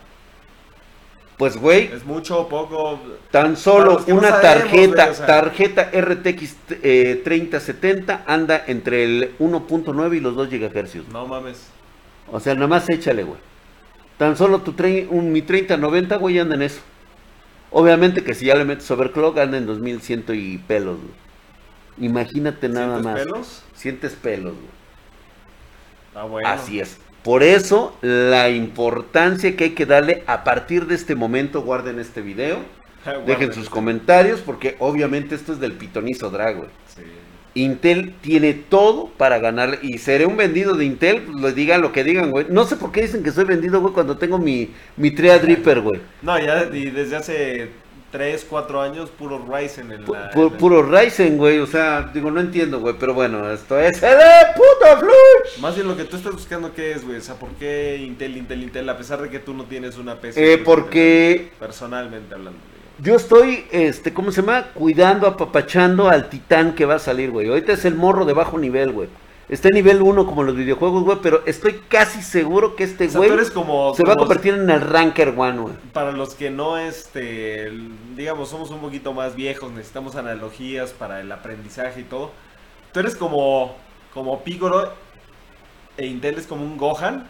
Pues, 1.36 1.56
güey, 1.56 1.90
es 1.92 2.04
mucho 2.04 2.40
o 2.40 2.48
poco. 2.48 2.98
Tan 3.30 3.56
solo 3.56 4.02
no 4.06 4.14
una 4.14 4.30
sabemos, 4.30 4.42
tarjeta, 4.42 5.06
güey, 5.06 5.26
tarjeta 5.26 5.90
RTX 5.92 6.56
eh, 6.82 7.20
3070 7.24 8.24
anda 8.26 8.64
entre 8.66 9.04
el 9.04 9.36
1.9 9.38 10.16
y 10.16 10.20
los 10.20 10.34
2 10.34 10.48
GHz. 10.50 11.08
No 11.12 11.26
mames. 11.26 11.75
O 12.30 12.40
sea, 12.40 12.54
nada 12.54 12.66
más 12.66 12.88
échale, 12.88 13.22
güey. 13.22 13.38
Tan 14.18 14.36
solo 14.36 14.60
tu 14.62 14.74
un, 15.10 15.32
mi 15.32 15.42
3090, 15.42 16.16
güey, 16.16 16.38
anda 16.38 16.54
en 16.54 16.62
eso. 16.62 16.80
Obviamente 17.70 18.24
que 18.24 18.34
si 18.34 18.46
ya 18.46 18.54
le 18.54 18.64
metes 18.64 18.90
overclock, 18.90 19.38
anda 19.38 19.58
en 19.58 19.66
2100 19.66 20.24
y 20.28 20.58
pelos, 20.58 20.98
güey. 20.98 22.08
Imagínate 22.08 22.68
nada 22.68 23.00
¿Sientes 23.00 23.04
más. 23.04 23.22
pelos? 23.22 23.64
Sientes 23.74 24.12
pelos, 24.14 24.54
güey. 24.54 24.76
Ah, 26.14 26.24
bueno. 26.24 26.48
Así 26.48 26.80
es. 26.80 26.98
Por 27.22 27.42
eso, 27.42 27.96
la 28.02 28.50
importancia 28.50 29.56
que 29.56 29.64
hay 29.64 29.70
que 29.70 29.84
darle 29.84 30.22
a 30.26 30.44
partir 30.44 30.86
de 30.86 30.94
este 30.94 31.14
momento, 31.14 31.62
guarden 31.62 31.98
este 31.98 32.22
video. 32.22 32.58
Dejen 33.26 33.52
sus 33.52 33.68
comentarios 33.68 34.40
porque 34.40 34.76
obviamente 34.78 35.34
esto 35.34 35.52
es 35.52 35.60
del 35.60 35.72
pitonizo 35.72 36.30
drag, 36.30 36.56
güey. 36.56 36.68
Sí. 36.94 37.02
Intel 37.62 38.14
tiene 38.20 38.52
todo 38.54 39.08
para 39.16 39.38
ganarle. 39.38 39.78
Y 39.82 39.98
seré 39.98 40.26
un 40.26 40.36
vendido 40.36 40.74
de 40.74 40.84
Intel, 40.84 41.22
pues 41.22 41.42
le 41.42 41.52
digan 41.52 41.80
lo 41.82 41.92
que 41.92 42.04
digan, 42.04 42.30
güey. 42.30 42.46
No 42.50 42.64
sé 42.64 42.76
por 42.76 42.92
qué 42.92 43.02
dicen 43.02 43.22
que 43.22 43.30
soy 43.32 43.44
vendido, 43.44 43.80
güey, 43.80 43.92
cuando 43.94 44.16
tengo 44.18 44.38
mi, 44.38 44.70
mi 44.96 45.10
Threadripper, 45.10 45.80
güey. 45.80 46.00
No, 46.22 46.38
ya 46.38 46.68
y 46.72 46.90
desde 46.90 47.16
hace 47.16 47.70
3, 48.12 48.46
4 48.48 48.80
años, 48.80 49.10
puro 49.10 49.44
Ryzen 49.46 49.90
en 49.92 50.02
la. 50.02 50.30
pu- 50.32 50.52
puro 50.52 50.82
Ryzen, 50.82 51.36
güey. 51.36 51.58
O 51.58 51.66
sea, 51.66 52.10
digo, 52.14 52.30
no 52.30 52.40
entiendo, 52.40 52.80
güey. 52.80 52.94
Pero 52.98 53.14
bueno, 53.14 53.50
esto 53.50 53.78
es 53.78 54.00
de 54.00 54.08
puto 54.54 54.98
flush. 55.00 55.60
Más 55.60 55.74
bien 55.74 55.88
lo 55.88 55.96
que 55.96 56.04
tú 56.04 56.16
estás 56.16 56.32
buscando, 56.32 56.72
¿qué 56.74 56.92
es, 56.92 57.04
güey? 57.04 57.18
O 57.18 57.20
sea, 57.20 57.34
¿por 57.34 57.50
qué 57.56 57.98
Intel, 58.00 58.36
Intel, 58.36 58.62
Intel? 58.62 58.88
A 58.88 58.96
pesar 58.96 59.20
de 59.20 59.28
que 59.28 59.38
tú 59.38 59.54
no 59.54 59.64
tienes 59.64 59.98
una 59.98 60.16
PC. 60.20 60.52
Eh, 60.54 60.58
porque 60.58 61.50
Personalmente 61.58 62.34
hablando. 62.34 62.58
Yo 62.98 63.14
estoy, 63.16 63.64
este, 63.70 64.12
¿cómo 64.14 64.32
se 64.32 64.40
llama? 64.40 64.68
Cuidando, 64.74 65.26
apapachando 65.26 66.08
al 66.08 66.28
titán 66.28 66.74
que 66.74 66.86
va 66.86 66.94
a 66.94 66.98
salir, 66.98 67.30
güey. 67.30 67.48
Ahorita 67.48 67.72
es 67.72 67.84
el 67.84 67.94
morro 67.94 68.24
de 68.24 68.32
bajo 68.32 68.58
nivel, 68.58 68.92
güey. 68.92 69.08
Está 69.48 69.68
en 69.68 69.74
nivel 69.74 70.02
1 70.02 70.26
como 70.26 70.42
los 70.42 70.56
videojuegos, 70.56 71.04
güey, 71.04 71.18
pero 71.22 71.42
estoy 71.46 71.80
casi 71.88 72.20
seguro 72.20 72.74
que 72.74 72.82
este 72.82 73.06
O 73.06 73.10
sea, 73.10 73.18
güey 73.18 73.30
tú 73.30 73.36
eres 73.36 73.50
como, 73.50 73.94
se 73.94 74.02
va 74.02 74.14
a 74.14 74.16
convertir 74.16 74.54
en 74.54 74.68
el 74.68 74.80
ranker 74.80 75.34
one, 75.36 75.58
güey. 75.58 75.74
Para 75.92 76.10
los 76.10 76.34
que 76.34 76.50
no, 76.50 76.78
este, 76.78 77.70
digamos, 78.16 78.48
somos 78.48 78.70
un 78.70 78.80
poquito 78.80 79.12
más 79.12 79.36
viejos, 79.36 79.70
necesitamos 79.70 80.16
analogías 80.16 80.92
para 80.92 81.20
el 81.20 81.30
aprendizaje 81.30 82.00
y 82.00 82.04
todo. 82.04 82.32
Tú 82.92 83.00
eres 83.00 83.14
como, 83.14 83.76
como 84.12 84.42
Picoro 84.42 84.92
e 85.96 86.06
Intel 86.06 86.38
es 86.38 86.46
como 86.46 86.64
un 86.64 86.76
Gohan. 86.76 87.28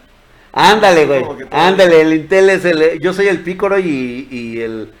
Ándale, 0.53 1.05
güey. 1.05 1.23
Ándale, 1.51 2.01
el 2.01 2.13
Intel 2.13 2.49
es 2.49 2.65
el. 2.65 2.99
Yo 2.99 3.13
soy 3.13 3.27
el 3.27 3.41
Picoro 3.41 3.77
y, 3.77 4.27
y 4.31 4.59
el. 4.61 4.91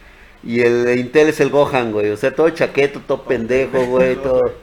Y 0.43 0.61
el 0.61 0.97
Intel 0.99 1.29
es 1.29 1.39
el 1.39 1.49
Gohan, 1.49 1.91
güey. 1.91 2.09
O 2.09 2.17
sea, 2.17 2.33
todo 2.33 2.49
chaqueto, 2.51 3.01
todo 3.05 3.23
pendejo, 3.23 3.83
güey. 3.87 4.15
Todo. 4.15 4.41
güey. 4.41 4.53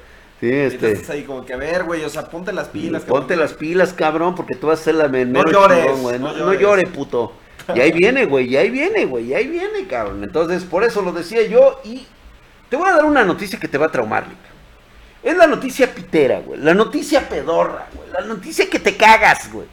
Sí, 0.40 0.46
Y 0.46 0.50
Entonces 0.52 1.00
este. 1.00 1.12
ahí 1.12 1.22
como 1.22 1.44
que, 1.44 1.52
a 1.54 1.56
ver, 1.56 1.84
güey, 1.84 2.04
o 2.04 2.08
sea, 2.08 2.24
ponte 2.24 2.52
las 2.52 2.68
pilas. 2.68 3.02
Ponte 3.02 3.28
cabrón. 3.34 3.40
las 3.40 3.54
pilas, 3.54 3.92
cabrón, 3.92 4.34
porque 4.34 4.54
tú 4.56 4.66
vas 4.68 4.80
a 4.80 4.84
ser 4.84 4.94
la 4.96 5.08
men- 5.08 5.32
mero 5.32 5.50
llores, 5.50 5.84
chingón, 5.84 6.02
güey. 6.02 6.18
no 6.18 6.32
No, 6.32 6.46
no 6.46 6.54
llores. 6.54 6.88
puto. 6.90 7.32
Y 7.74 7.80
ahí 7.80 7.92
viene, 7.92 8.26
güey, 8.26 8.46
y 8.48 8.56
ahí 8.58 8.68
viene, 8.68 9.06
güey, 9.06 9.26
y 9.26 9.34
ahí 9.34 9.46
viene, 9.46 9.86
cabrón. 9.86 10.22
Entonces, 10.22 10.64
por 10.64 10.84
eso 10.84 11.00
lo 11.02 11.12
decía 11.12 11.46
yo 11.46 11.80
y 11.84 12.06
te 12.68 12.76
voy 12.76 12.88
a 12.90 12.94
dar 12.96 13.04
una 13.06 13.24
noticia 13.24 13.58
que 13.58 13.68
te 13.68 13.78
va 13.78 13.86
a 13.86 13.90
traumar, 13.92 14.26
Lick. 14.26 14.36
Es 15.22 15.34
la 15.36 15.46
noticia 15.46 15.94
pitera, 15.94 16.40
güey. 16.40 16.60
La 16.60 16.74
noticia 16.74 17.26
pedorra, 17.26 17.86
güey. 17.94 18.10
La 18.12 18.20
noticia 18.26 18.68
que 18.68 18.78
te 18.78 18.94
cagas, 18.96 19.50
güey. 19.50 19.66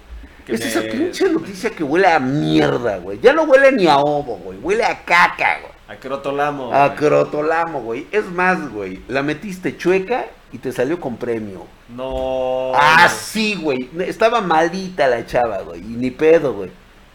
Que 0.45 0.53
Es 0.53 0.61
esa 0.65 0.81
pinche 0.83 1.27
noticia 1.29 1.69
que 1.71 1.83
huele 1.83 2.07
a 2.07 2.19
mierda, 2.19 2.97
güey. 2.99 3.19
Ya 3.21 3.33
no 3.33 3.43
huele 3.43 3.73
ni 3.73 3.87
a 3.87 3.97
ovo, 3.97 4.37
güey. 4.37 4.57
Huele 4.59 4.85
a 4.85 5.03
caca, 5.03 5.59
güey. 5.59 5.70
A 5.91 5.97
Crotolamo. 5.97 6.73
A 6.73 6.95
güey. 6.95 7.81
güey. 7.83 8.07
Es 8.11 8.25
más, 8.31 8.71
güey. 8.71 9.01
La 9.09 9.23
metiste 9.23 9.75
chueca 9.75 10.25
y 10.53 10.57
te 10.57 10.71
salió 10.71 11.01
con 11.01 11.17
premio. 11.17 11.67
No. 11.89 12.71
Ah, 12.75 13.09
sí, 13.09 13.55
güey. 13.61 13.89
Estaba 13.99 14.39
maldita 14.39 15.07
la 15.07 15.25
chava, 15.25 15.59
güey. 15.63 15.81
Y 15.81 15.95
ni 15.97 16.09
pedo, 16.11 16.53
güey. 16.53 16.71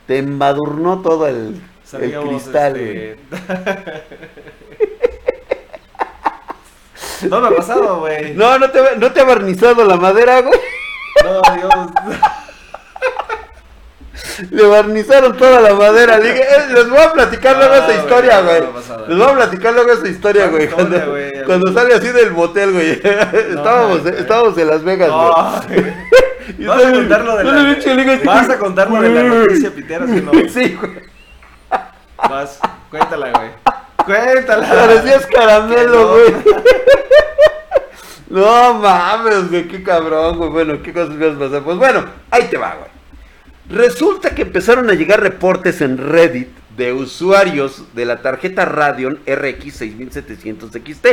Te 0.06 0.18
embadurnó 0.18 1.00
todo 1.00 1.26
el, 1.26 1.58
el 1.94 2.20
cristal, 2.20 2.72
güey. 2.72 2.96
este... 2.98 3.18
no 7.30 7.40
me 7.40 7.48
ha 7.48 7.56
pasado, 7.56 8.00
güey. 8.00 8.34
No, 8.34 8.58
no 8.58 8.70
te, 8.70 8.96
no 8.98 9.10
te 9.10 9.20
ha 9.20 9.24
barnizado 9.24 9.86
la 9.86 9.96
madera, 9.96 10.42
güey. 10.42 10.60
No, 11.24 11.40
Dios. 11.54 11.72
Le 14.50 14.66
barnizaron 14.66 15.36
toda 15.36 15.60
la 15.60 15.74
madera. 15.74 16.18
Le 16.18 16.32
dije, 16.32 16.42
eh, 16.42 16.72
les 16.74 16.88
voy 16.88 16.98
a 16.98 17.12
platicar 17.12 17.56
luego 17.56 17.74
esa 17.74 17.94
historia, 17.94 18.40
güey. 18.42 18.62
Les 19.08 19.18
voy 19.18 19.26
a 19.26 19.34
platicar 19.34 19.74
luego 19.74 19.92
esa 19.92 20.08
historia, 20.08 20.50
¿Cuál 20.50 20.68
güey. 21.08 21.44
Cuando, 21.44 21.72
sale 21.72 21.94
así 21.94 22.08
del 22.08 22.32
motel, 22.32 22.72
güey. 22.72 22.90
estábamos, 23.02 24.04
estábamos 24.06 24.58
en 24.58 24.66
Las 24.66 24.84
Vegas, 24.84 25.10
güey. 25.10 25.84
No, 26.58 26.66
Vas 26.74 26.78
a 26.78 26.80
sale- 26.80 26.96
contar 26.96 27.24
lo 27.24 27.36
de 27.36 27.44
la... 27.44 28.24
Vas 28.24 28.50
a 28.50 28.58
contar 28.58 28.90
lo 28.90 29.00
de 29.02 29.08
la 29.10 29.22
noticia 29.22 29.70
pitera, 29.70 30.06
¿sí 30.06 30.18
o 30.18 30.32
no? 30.32 30.48
Sí, 30.48 30.78
güey. 30.80 30.92
Vas, 32.28 32.58
cuéntala, 32.90 33.30
güey. 33.30 33.50
Cuéntala. 34.04 34.68
Parecías 34.68 35.26
caramelo, 35.26 36.08
güey. 36.12 36.34
No 38.28 38.74
mames, 38.74 39.50
güey, 39.50 39.68
qué 39.68 39.82
cabrón, 39.82 40.36
güey. 40.36 40.50
Bueno, 40.50 40.82
qué 40.82 40.92
cosas 40.92 41.10
me 41.10 41.30
pasar. 41.30 41.62
Pues 41.62 41.76
bueno, 41.76 42.04
ahí 42.30 42.44
te 42.44 42.56
va, 42.56 42.74
güey. 42.78 42.95
Resulta 43.68 44.34
que 44.34 44.42
empezaron 44.42 44.88
a 44.90 44.94
llegar 44.94 45.20
reportes 45.20 45.80
en 45.80 45.98
Reddit 45.98 46.48
de 46.76 46.92
usuarios 46.92 47.82
de 47.94 48.04
la 48.04 48.22
tarjeta 48.22 48.64
Radeon 48.64 49.18
RX 49.26 49.74
6700 49.74 50.70
XT. 50.70 51.06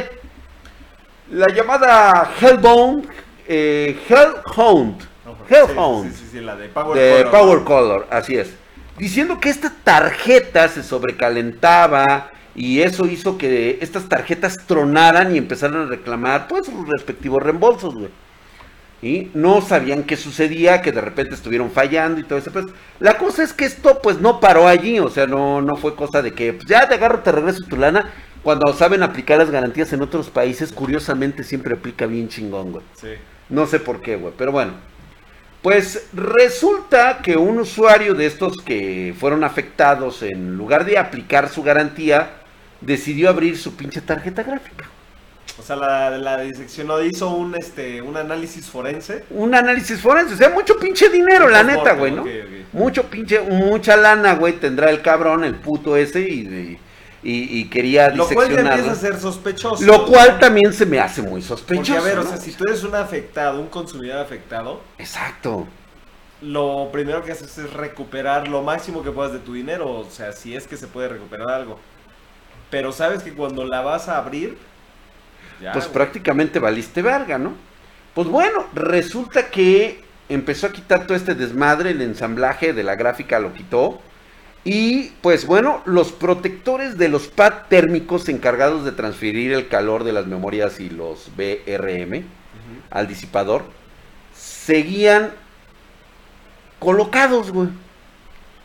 La 1.32 1.48
llamada 1.48 2.32
Hellbound, 2.40 3.08
eh, 3.48 3.98
Hellhound, 4.08 5.02
Hellhound 5.50 6.12
Sí, 6.14 6.20
sí, 6.20 6.30
sí, 6.34 6.40
la 6.42 6.56
de 6.56 6.68
Power 6.70 7.00
de 7.00 7.24
Color. 7.24 7.32
Power 7.32 7.64
Color, 7.64 8.08
así 8.12 8.36
es. 8.36 8.54
Diciendo 8.98 9.40
que 9.40 9.50
esta 9.50 9.74
tarjeta 9.84 10.68
se 10.68 10.84
sobrecalentaba 10.84 12.30
y 12.54 12.82
eso 12.82 13.08
hizo 13.08 13.38
que 13.38 13.80
estas 13.82 14.08
tarjetas 14.08 14.58
tronaran 14.68 15.34
y 15.34 15.40
empezaran 15.40 15.82
a 15.82 15.86
reclamar 15.86 16.48
pues 16.48 16.68
sus 16.68 16.88
respectivos 16.88 17.42
reembolsos, 17.42 17.96
güey. 17.96 18.10
Y 19.04 19.30
no 19.34 19.60
sabían 19.60 20.04
qué 20.04 20.16
sucedía, 20.16 20.82
que 20.82 20.94
de 20.94 21.02
repente 21.02 21.36
estuvieron 21.36 21.70
fallando 21.70 22.22
y 22.22 22.24
todo 22.24 22.40
eso. 22.40 22.52
Pues 22.52 22.68
la 23.02 23.18
cosa 23.18 23.44
es 23.44 23.52
que 23.52 23.66
esto 23.66 24.00
pues 24.02 24.22
no 24.22 24.40
paró 24.40 24.66
allí, 24.66 24.98
o 25.00 25.10
sea, 25.10 25.28
no, 25.28 25.62
no 25.62 25.76
fue 25.76 25.94
cosa 25.94 26.22
de 26.22 26.32
que 26.32 26.54
pues, 26.54 26.66
ya 26.68 26.88
te 26.88 26.96
agarro, 26.96 27.20
te 27.20 27.34
regreso 27.34 27.66
tu 27.66 27.76
lana. 27.76 28.10
Cuando 28.44 28.72
saben 28.74 29.04
aplicar 29.04 29.40
las 29.40 29.52
garantías 29.52 29.92
en 29.92 30.02
otros 30.02 30.30
países, 30.30 30.72
curiosamente 30.72 31.44
siempre 31.44 31.76
aplica 31.76 32.06
bien 32.06 32.30
chingón, 32.30 32.72
güey. 32.72 32.86
Sí. 32.96 33.10
No 33.50 33.68
sé 33.68 33.82
por 33.82 34.00
qué, 34.00 34.16
güey, 34.16 34.34
pero 34.38 34.54
bueno. 34.54 34.72
Pues 35.62 36.08
resulta 36.14 37.20
que 37.22 37.36
un 37.36 37.60
usuario 37.60 38.14
de 38.14 38.26
estos 38.26 38.58
que 38.62 39.14
fueron 39.20 39.44
afectados, 39.44 40.24
en 40.24 40.56
lugar 40.56 40.86
de 40.86 40.98
aplicar 40.98 41.50
su 41.50 41.62
garantía, 41.62 42.32
decidió 42.80 43.30
abrir 43.30 43.58
su 43.58 43.76
pinche 43.76 44.00
tarjeta 44.00 44.44
gráfica. 44.44 44.86
O 45.60 45.62
sea, 45.62 45.76
la, 45.76 46.10
la 46.18 46.42
diseccionó, 46.42 47.02
hizo 47.04 47.30
un, 47.30 47.56
este, 47.56 48.02
un 48.02 48.18
análisis 48.18 48.66
forense. 48.66 49.24
Un 49.30 49.54
análisis 49.54 50.02
forense, 50.02 50.34
o 50.34 50.38
sea, 50.38 50.50
mucho 50.50 50.78
pinche 50.80 51.10
dinero, 51.10 51.48
la 51.48 51.64
neta, 51.64 51.94
güey, 51.94 52.12
¿no? 52.12 52.26
Mucho 52.72 53.04
pinche, 53.04 53.40
mucha 53.40 53.96
lana, 53.96 54.34
güey, 54.34 54.54
tendrá 54.54 54.90
el 54.90 55.04
cabrón, 55.04 55.44
el 55.44 55.54
puto 55.56 55.96
ese, 55.96 56.22
y, 56.22 56.80
y, 57.22 57.60
y 57.60 57.70
quería 57.70 58.10
Lo 58.10 58.28
cual 58.28 58.52
empieza 58.58 58.94
a 58.94 58.96
ser 58.96 59.20
sospechoso. 59.20 59.86
Lo 59.86 60.08
cual 60.08 60.40
también 60.40 60.74
se 60.74 60.88
me 60.88 61.00
hace 61.00 61.22
muy 61.22 61.44
sospechoso. 61.44 61.94
Porque, 61.94 62.10
a 62.10 62.16
ver, 62.16 62.18
o 62.18 62.28
sea, 62.28 62.38
si 62.38 62.54
tú 62.54 62.64
eres 62.68 62.84
un 62.84 62.96
afectado, 62.96 63.62
un 63.62 63.68
consumidor 63.68 64.18
afectado, 64.18 64.82
Exacto. 64.98 65.68
lo 66.42 66.90
primero 66.92 67.24
que 67.24 67.32
haces 67.32 67.56
es 67.60 67.72
recuperar 67.74 68.48
lo 68.48 68.64
máximo 68.64 69.04
que 69.04 69.12
puedas 69.12 69.32
de 69.34 69.40
tu 69.40 69.54
dinero. 69.54 70.00
O 70.00 70.10
sea, 70.10 70.34
si 70.34 70.56
es 70.56 70.66
que 70.66 70.78
se 70.78 70.88
puede 70.88 71.10
recuperar 71.10 71.50
algo. 71.52 71.80
Pero 72.72 72.92
sabes 72.92 73.22
que 73.22 73.34
cuando 73.34 73.66
la 73.66 73.82
vas 73.82 74.10
a 74.10 74.18
abrir. 74.18 74.58
Ya, 75.62 75.72
pues 75.72 75.86
güey. 75.86 75.94
prácticamente 75.94 76.60
valiste 76.60 77.02
verga, 77.02 77.38
¿no? 77.38 77.54
Pues 78.14 78.28
bueno, 78.28 78.66
resulta 78.74 79.50
que 79.50 80.04
empezó 80.30 80.68
a 80.68 80.72
quitar 80.72 81.06
todo 81.08 81.18
este 81.18 81.36
desmadre, 81.36 81.92
el 81.92 82.02
ensamblaje 82.02 82.74
de 82.74 82.84
la 82.84 82.96
gráfica 82.96 83.40
lo 83.40 83.54
quitó. 83.54 84.02
Y 84.64 85.10
pues 85.22 85.46
bueno, 85.46 85.82
los 85.86 86.12
protectores 86.12 86.98
de 86.98 87.10
los 87.10 87.28
pad 87.28 87.54
térmicos 87.70 88.30
encargados 88.30 88.86
de 88.86 88.94
transferir 88.94 89.52
el 89.52 89.68
calor 89.68 90.04
de 90.04 90.14
las 90.14 90.26
memorias 90.26 90.80
y 90.80 90.90
los 90.90 91.30
BRM 91.36 92.24
al 92.90 93.08
disipador 93.08 93.66
seguían 94.34 95.32
colocados, 96.80 97.52
güey. 97.52 97.70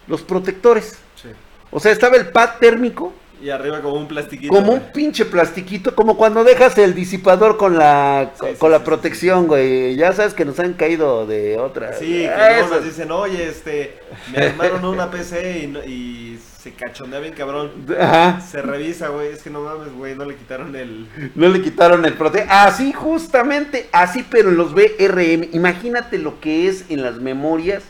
Los 0.06 0.22
protectores. 0.22 0.98
Sí. 1.20 1.28
O 1.70 1.80
sea, 1.80 1.90
estaba 1.90 2.16
el 2.16 2.28
pad 2.28 2.58
térmico 2.60 3.12
Y 3.40 3.50
arriba 3.50 3.80
como 3.80 3.94
un 3.96 4.08
plastiquito. 4.08 4.52
como 4.52 4.72
un 4.72 4.80
pinche 4.92 5.24
plastiquito, 5.24 5.94
como 5.94 6.16
cuando 6.16 6.42
dejas 6.42 6.76
el 6.78 6.94
disipador 6.94 7.56
con 7.56 7.78
la 7.78 8.32
Sí, 8.40 8.46
sí, 8.50 8.54
con 8.58 8.70
la 8.72 8.78
sí, 8.78 8.84
protección, 8.84 9.46
güey. 9.46 9.94
Ya 9.96 10.12
sabes 10.12 10.34
que 10.34 10.44
nos 10.44 10.58
han 10.58 10.72
caído 10.74 11.26
de 11.26 11.56
otra. 11.58 11.92
Sí, 11.92 12.22
que 12.26 12.64
nos 12.70 12.84
dicen, 12.84 13.10
oye, 13.12 13.48
este, 13.48 13.98
me 14.32 14.46
armaron 14.46 14.84
una 14.84 15.10
PC 15.10 15.60
y, 15.62 15.66
no- 15.68 15.84
y 15.84 16.38
se 16.60 16.72
cachondea 16.72 17.20
bien 17.20 17.34
cabrón. 17.34 17.70
Ajá. 17.98 18.40
Se 18.40 18.60
revisa, 18.60 19.08
güey, 19.08 19.28
es 19.28 19.42
que 19.42 19.50
no 19.50 19.60
mames, 19.60 19.92
güey, 19.92 20.16
no 20.16 20.24
le 20.24 20.34
quitaron 20.34 20.74
el... 20.74 21.06
No 21.36 21.48
le 21.48 21.62
quitaron 21.62 22.04
el 22.04 22.14
prote. 22.14 22.44
Así, 22.48 22.92
justamente, 22.92 23.88
así, 23.92 24.24
pero 24.28 24.48
en 24.48 24.56
los 24.56 24.74
BRM. 24.74 25.50
Imagínate 25.52 26.18
lo 26.18 26.40
que 26.40 26.66
es 26.68 26.86
en 26.88 27.02
las 27.02 27.18
memorias 27.20 27.84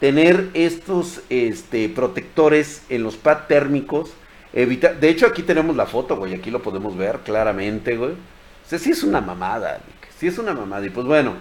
tener 0.00 0.48
estos 0.54 1.20
este, 1.30 1.88
protectores 1.88 2.82
en 2.90 3.02
los 3.02 3.16
pad 3.16 3.46
térmicos. 3.48 4.10
Evita... 4.56 4.92
De 4.94 5.08
hecho, 5.08 5.26
aquí 5.26 5.42
tenemos 5.42 5.74
la 5.76 5.84
foto, 5.86 6.16
güey. 6.16 6.32
Aquí 6.34 6.50
lo 6.50 6.62
podemos 6.62 6.96
ver 6.96 7.18
claramente, 7.24 7.96
güey. 7.96 8.12
O 8.12 8.68
sea, 8.68 8.78
sí 8.78 8.92
es 8.92 9.02
una 9.02 9.20
mamada, 9.20 9.80
Nick, 9.86 10.08
sí 10.18 10.28
es 10.28 10.38
una 10.38 10.54
mamada. 10.54 10.86
Y 10.86 10.90
pues 10.90 11.06
bueno, 11.06 11.34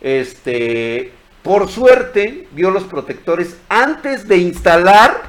este, 0.00 1.12
por 1.42 1.68
suerte, 1.68 2.48
vio 2.52 2.70
los 2.70 2.84
protectores 2.84 3.56
antes 3.68 4.26
de 4.26 4.38
instalar 4.38 5.22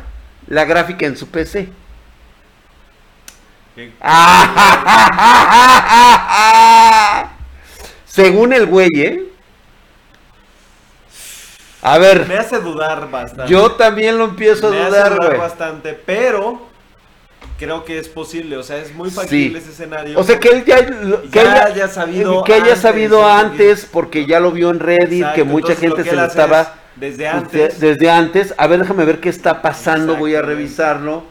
la 0.48 0.66
gráfica 0.66 1.06
en 1.06 1.18
su 1.18 1.28
PC. 1.28 1.70
que- 3.76 3.92
Según 8.06 8.54
el 8.54 8.66
güey, 8.66 8.90
¿eh? 8.96 9.24
A 11.84 11.98
ver, 12.00 12.28
Me 12.28 12.36
hace 12.38 12.60
dudar 12.60 13.10
bastante. 13.12 13.52
yo 13.52 13.72
también 13.74 14.18
lo 14.18 14.26
empiezo 14.26 14.68
a 14.68 14.72
Me 14.72 14.80
hace 14.82 14.90
dudar, 14.90 15.10
dudar 15.16 15.28
güey. 15.28 15.40
bastante, 15.40 15.94
pero 15.94 16.67
creo 17.58 17.84
que 17.84 17.98
es 17.98 18.08
posible, 18.08 18.58
o 18.58 18.64
sea, 18.64 18.78
es 18.78 18.94
muy 18.94 19.10
factible 19.10 19.60
Sí. 19.60 19.66
ese 19.66 19.72
escenario. 19.72 20.20
O 20.20 20.24
sea, 20.24 20.40
que 20.40 20.50
él 20.50 20.64
ya, 20.66 20.86
que 20.86 20.94
Ya 21.32 21.42
haya, 21.42 21.66
haya 21.66 21.88
sabido 21.88 22.44
que 22.44 22.54
haya 22.54 22.64
antes, 22.66 22.80
sabido 22.80 23.28
antes, 23.28 23.86
porque 23.92 24.26
ya 24.26 24.40
lo 24.40 24.52
vio 24.52 24.70
en 24.70 24.80
Reddit, 24.80 25.20
Exacto, 25.20 25.36
que 25.36 25.44
mucha 25.44 25.74
entonces 25.74 25.90
lo 25.90 25.96
gente 25.96 26.04
que 26.04 26.10
se 26.10 26.16
lo 26.16 26.26
estaba 26.26 26.62
es, 26.62 26.68
desde 26.96 27.28
antes, 27.28 27.80
desde 27.80 28.10
antes. 28.10 28.54
A 28.58 28.68
ver, 28.68 28.80
déjame 28.80 29.06
ver 29.06 29.20
qué 29.20 29.30
está 29.30 29.62
pasando, 29.62 30.16
voy 30.16 30.36
a 30.36 30.42
revisarlo. 30.42 31.24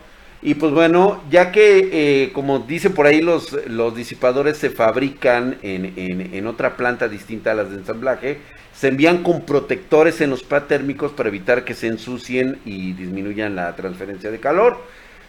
Y 0.43 0.55
pues 0.55 0.73
bueno, 0.73 1.23
ya 1.31 1.51
que 1.51 1.89
eh, 1.93 2.33
como 2.33 2.61
dicen 2.61 2.93
por 2.93 3.07
ahí 3.07 3.21
los, 3.21 3.53
los 3.67 3.97
disipadores 3.97 4.57
se 4.59 4.71
fabrican 4.71 5.59
en, 5.63 5.95
en, 5.97 6.35
en, 6.35 6.47
otra 6.47 6.77
planta 6.77 7.09
distinta 7.09 7.53
a 7.53 7.55
las 7.55 7.71
de 7.71 7.77
ensamblaje, 7.77 8.39
se 8.73 8.89
envían 8.89 9.23
con 9.23 9.41
protectores 9.41 10.21
en 10.21 10.31
los 10.31 10.45
térmicos 10.69 11.13
para 11.13 11.31
evitar 11.31 11.65
que 11.65 11.75
se 11.75 11.87
ensucien 11.89 12.59
y 12.65 12.93
disminuyan 12.93 13.57
la 13.57 13.75
transferencia 13.75 14.31
de 14.31 14.39
calor. 14.39 14.79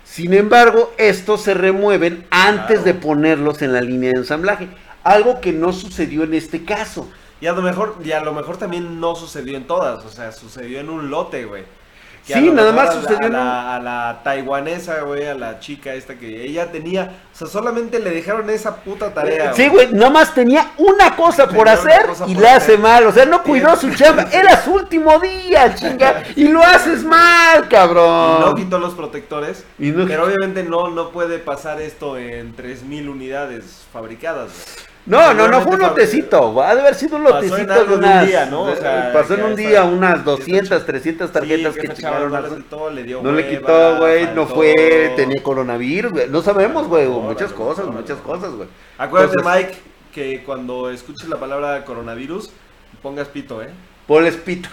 Sin 0.10 0.34
embargo, 0.34 0.94
estos 0.98 1.42
se 1.42 1.54
remueven 1.54 2.26
antes 2.32 2.84
de 2.84 2.94
ponerlos 2.94 3.62
en 3.62 3.74
la 3.74 3.82
línea 3.82 4.12
de 4.12 4.20
ensamblaje, 4.20 4.70
algo 5.04 5.42
que 5.42 5.52
no 5.52 5.74
sucedió 5.74 6.24
en 6.24 6.34
este 6.34 6.64
caso. 6.64 7.10
Y 7.40 7.48
a 7.48 7.52
lo 7.52 7.62
mejor, 7.62 7.98
y 8.04 8.14
a 8.14 8.24
lo 8.24 8.34
mejor 8.34 8.58
también 8.58 9.00
no 9.00 9.16
sucedió 9.16 9.58
en 9.58 9.68
todas, 9.68 10.04
o 10.06 10.10
sea, 10.10 10.32
sucedió 10.32 10.80
en 10.80 10.90
un 10.90 11.12
lote, 11.12 11.46
güey 11.46 11.66
sí, 12.34 12.52
nada 12.52 12.72
más 12.72 12.94
sucedió. 12.94 13.28
A 13.28 13.30
la, 13.30 13.76
a 13.76 13.80
la 13.80 14.22
taiwanesa, 14.24 15.02
güey, 15.02 15.26
a 15.28 15.34
la 15.34 15.60
chica 15.60 15.94
esta 15.94 16.16
que 16.16 16.44
ella 16.44 16.72
tenía. 16.72 17.22
O 17.34 17.38
sea, 17.38 17.48
solamente 17.48 18.00
le 18.00 18.12
dejaron 18.12 18.50
esa 18.50 18.78
puta 18.78 19.14
tarea. 19.14 19.54
Sí, 19.54 19.68
güey, 19.68 19.94
nada 19.94 20.10
más 20.10 20.34
tenía 20.34 20.72
una 20.78 21.16
cosa 21.16 21.48
por 21.48 21.70
hacer 21.70 22.08
y 22.28 22.36
le 22.36 22.50
hace 22.50 22.78
mal. 22.78 23.06
O 23.08 23.12
sea, 23.12 23.26
no 23.26 23.44
cuidó 23.44 23.76
su 23.76 23.94
chamba. 23.94 24.24
Era 24.32 24.62
su 24.64 24.74
último 24.74 25.20
día, 25.20 25.74
chinga. 25.76 26.24
y 26.36 26.48
lo 26.48 26.64
haces 26.64 27.04
mal, 27.04 27.68
cabrón. 27.68 28.38
Y 28.42 28.46
no 28.46 28.56
quitó 28.56 28.80
los 28.80 28.94
protectores. 28.94 29.64
Pero 29.78 30.26
obviamente 30.26 30.64
no, 30.64 30.90
no 30.90 31.12
puede 31.12 31.40
pasar 31.40 31.82
esto 31.82 32.18
en 32.18 32.56
3.000 32.56 33.10
unidades 33.10 33.86
fabricadas, 33.92 34.50
güey. 34.52 34.87
No, 35.08 35.34
no, 35.34 35.48
no 35.48 35.62
fue 35.62 35.76
un 35.76 35.80
lotecito, 35.80 36.62
ha 36.62 36.76
de 36.76 36.82
haber 36.82 36.96
sido 36.96 37.16
un 37.16 37.24
lotecito 37.24 37.66
pasó 37.66 37.82
en 37.82 38.02
de 38.02 38.08
un 38.08 38.28
día, 38.28 38.46
¿no? 38.46 38.64
O 38.64 38.76
sea, 38.76 39.12
pasó 39.14 39.34
en 39.36 39.44
un 39.44 39.56
día 39.56 39.86
unas 39.86 40.26
200, 40.26 40.86
300 40.86 41.32
tarjetas 41.32 41.76
que, 41.76 41.88
chingaron. 41.94 42.32
no 43.24 43.32
le 43.32 43.48
quitó, 43.48 43.98
güey, 44.00 44.28
no 44.36 44.46
fue, 44.46 44.74
tenía 45.16 45.42
coronavirus, 45.42 46.12
güey. 46.12 46.30
No 46.30 46.42
sabemos, 46.42 46.88
güey, 46.88 47.08
muchas 47.08 47.54
cosas, 47.54 47.88
muchas 47.88 48.20
cosas, 48.20 48.52
güey. 48.52 48.68
Acuérdate, 48.98 49.38
Mike, 49.44 49.78
que 50.14 50.44
cuando 50.44 50.90
escuches 50.90 51.30
la 51.30 51.38
palabra 51.38 51.86
coronavirus, 51.86 52.50
pongas 53.02 53.30
pito, 53.30 53.62
¿eh? 53.62 53.70
Ponles 54.08 54.36
pito. 54.36 54.70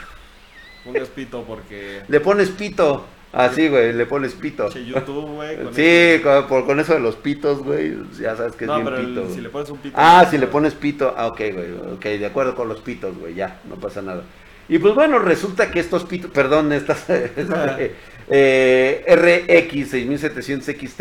Pongas 0.84 1.08
pito 1.08 1.44
porque... 1.44 2.02
Le 2.08 2.20
pones 2.20 2.50
pito. 2.50 3.04
Así, 3.34 3.66
ah, 3.66 3.70
güey, 3.70 3.92
le 3.92 4.06
pones 4.06 4.32
pito. 4.34 4.70
Che, 4.70 4.84
YouTube, 4.84 5.34
güey. 5.34 5.56
Sí, 5.72 6.22
con, 6.22 6.46
por, 6.46 6.64
con, 6.64 6.78
eso 6.78 6.94
de 6.94 7.00
los 7.00 7.16
pitos, 7.16 7.64
güey, 7.64 7.96
ya 8.20 8.36
sabes 8.36 8.54
que 8.54 8.64
es 8.64 8.70
bien 8.70 8.84
pito. 8.84 9.28
si 9.28 9.40
le 9.40 9.48
pones 9.48 9.70
un 9.70 9.78
pito. 9.78 9.96
Ah, 9.98 10.24
si 10.30 10.38
le 10.38 10.46
pones 10.46 10.74
pito, 10.74 11.14
ah, 11.16 11.26
ok, 11.26 11.40
güey, 11.52 11.72
ok, 11.94 12.04
de 12.04 12.26
acuerdo 12.26 12.54
con 12.54 12.68
los 12.68 12.80
pitos, 12.80 13.18
güey, 13.18 13.34
ya, 13.34 13.60
no 13.68 13.74
pasa 13.74 14.02
nada. 14.02 14.22
Y 14.68 14.78
pues 14.78 14.94
bueno, 14.94 15.18
resulta 15.18 15.70
que 15.70 15.80
estos 15.80 16.04
pitos, 16.04 16.30
perdón, 16.30 16.72
estas 16.72 17.04
eh, 18.28 19.04
RX 19.08 19.90
6700 19.90 20.66
XT, 20.66 20.98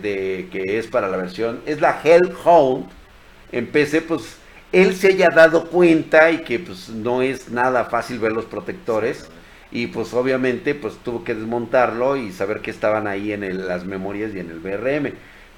de, 0.00 0.48
que 0.50 0.78
es 0.78 0.86
para 0.86 1.08
la 1.08 1.18
versión, 1.18 1.60
es 1.66 1.82
la 1.82 2.00
Hellhound 2.02 2.86
en 3.52 3.66
PC, 3.66 4.00
pues 4.00 4.38
él 4.72 4.94
se 4.94 5.08
haya 5.08 5.28
dado 5.28 5.66
cuenta 5.66 6.30
y 6.30 6.38
que 6.38 6.58
pues 6.58 6.88
no 6.88 7.20
es 7.20 7.50
nada 7.50 7.84
fácil 7.84 8.18
ver 8.18 8.32
los 8.32 8.46
protectores 8.46 9.28
y 9.70 9.88
pues 9.88 10.14
obviamente 10.14 10.74
pues 10.74 10.96
tuvo 11.04 11.24
que 11.24 11.34
desmontarlo 11.34 12.16
y 12.16 12.32
saber 12.32 12.60
que 12.60 12.70
estaban 12.70 13.06
ahí 13.06 13.32
en 13.32 13.66
las 13.66 13.84
memorias 13.84 14.34
y 14.34 14.40
en 14.40 14.50
el 14.50 14.60
BRM. 14.60 15.12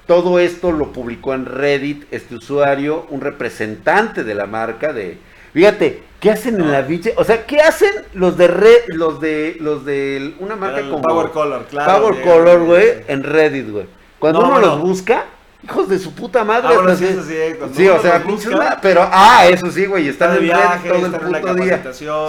Todo 0.07 0.39
esto 0.39 0.71
lo 0.71 0.91
publicó 0.91 1.33
en 1.33 1.45
Reddit 1.45 2.05
este 2.11 2.35
usuario, 2.35 3.05
un 3.09 3.21
representante 3.21 4.23
de 4.23 4.35
la 4.35 4.47
marca 4.47 4.91
de 4.91 5.17
Fíjate, 5.53 6.03
¿qué 6.19 6.31
hacen 6.31 6.55
en 6.55 6.71
la 6.71 6.81
biche? 6.81 7.13
O 7.17 7.23
sea, 7.23 7.45
¿qué 7.45 7.59
hacen 7.61 7.91
los 8.13 8.37
de 8.37 8.47
Red, 8.47 8.83
los 8.89 9.19
de 9.19 9.57
los 9.59 9.83
de 9.83 10.35
una 10.39 10.55
marca 10.55 10.81
como 10.81 11.01
Power 11.01 11.31
Color, 11.31 11.65
claro. 11.65 12.01
Power 12.01 12.21
Color, 12.21 12.65
güey, 12.65 12.87
en 13.07 13.23
Reddit, 13.23 13.69
güey. 13.69 13.85
Cuando 14.19 14.41
uno 14.41 14.59
los 14.59 14.79
busca, 14.79 15.25
hijos 15.63 15.89
de 15.89 15.97
su 15.97 16.13
puta 16.13 16.43
madre. 16.43 16.69
Ah, 16.71 16.95
sí, 16.95 17.05
eso 17.05 17.23
sí, 17.23 17.33
sí 17.73 17.87
o 17.87 18.01
sea, 18.01 18.19
busca, 18.19 18.77
pero 18.81 19.07
ah, 19.11 19.47
eso 19.47 19.71
sí, 19.71 19.85
güey, 19.85 20.07
están 20.07 20.37
en 20.37 20.49
Reddit 20.49 20.87
todo 20.87 21.05
el 21.05 21.41
puto 21.41 21.55
día. 21.55 21.83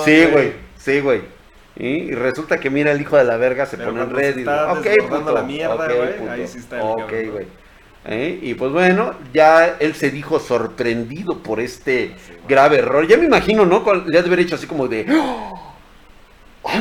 Sí, 0.05 0.25
güey. 0.33 0.53
Sí, 0.79 1.01
güey. 1.01 1.40
Y 1.77 2.13
resulta 2.13 2.59
que 2.59 2.69
mira 2.69 2.93
el 2.93 3.01
hijo 3.01 3.17
de 3.17 3.25
la 3.25 3.37
verga 3.37 3.65
se 3.65 3.79
pone 3.79 4.03
en 4.03 4.11
red 4.11 4.39
y 4.39 4.45
ok, 4.45 5.09
puto, 5.09 5.33
la 5.33 5.43
mierda, 5.43 5.75
okay, 5.75 6.29
Ahí 6.29 6.47
sí 6.47 6.59
está 6.59 6.83
Ok, 6.83 7.13
güey. 7.33 7.47
¿Eh? 8.07 8.39
Y 8.43 8.55
pues 8.55 8.73
bueno, 8.73 9.15
ya 9.33 9.77
él 9.79 9.95
se 9.95 10.11
dijo 10.11 10.41
sorprendido 10.41 11.39
por 11.39 11.61
este 11.61 12.13
grave 12.49 12.79
error. 12.79 13.07
Ya 13.07 13.19
me 13.19 13.27
imagino, 13.27 13.67
¿no? 13.67 13.85
Le 14.07 14.19
has 14.19 14.25
de 14.25 14.29
haber 14.29 14.41
hecho 14.41 14.55
así 14.55 14.67
como 14.67 14.89
de... 14.89 15.07
¡Oh! 15.11 15.67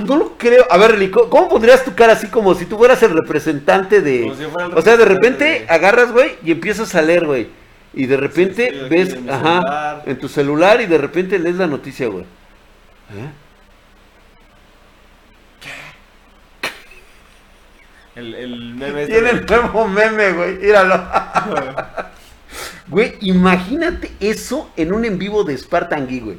no 0.05 0.17
lo 0.17 0.37
creo. 0.37 0.65
A 0.69 0.77
ver, 0.77 1.11
¿cómo 1.11 1.49
pondrías 1.49 1.83
tu 1.83 1.93
cara 1.93 2.13
así 2.13 2.27
como 2.27 2.53
si 2.55 2.65
tú 2.65 2.77
fueras 2.77 3.01
el 3.03 3.11
representante 3.11 4.01
de... 4.01 4.31
o 4.75 4.81
sea, 4.81 4.97
de 4.97 5.05
repente 5.05 5.65
agarras, 5.67 6.11
güey, 6.11 6.37
y 6.43 6.51
empiezas 6.51 6.95
a 6.95 7.01
leer, 7.01 7.25
güey. 7.25 7.47
Y 7.93 8.05
de 8.05 8.17
repente 8.17 8.71
ves, 8.89 9.17
ajá, 9.29 10.03
en 10.05 10.17
tu 10.19 10.29
celular 10.29 10.79
y 10.79 10.85
de 10.85 10.97
repente 10.97 11.39
lees 11.39 11.55
la 11.55 11.67
noticia, 11.67 12.07
güey. 12.07 12.23
¿Eh? 12.23 13.29
El, 18.19 18.75
meme 18.75 19.03
este 19.03 19.13
Tiene 19.13 19.29
el 19.29 19.45
nuevo 19.45 19.87
meme, 19.87 20.31
güey. 20.33 20.57
Míralo. 20.57 21.03
güey, 22.87 23.15
imagínate 23.21 24.11
eso 24.19 24.69
en 24.75 24.93
un 24.93 25.05
en 25.05 25.17
vivo 25.17 25.43
de 25.43 25.57
Spartan 25.57 26.07
Geek, 26.07 26.23
güey. 26.23 26.37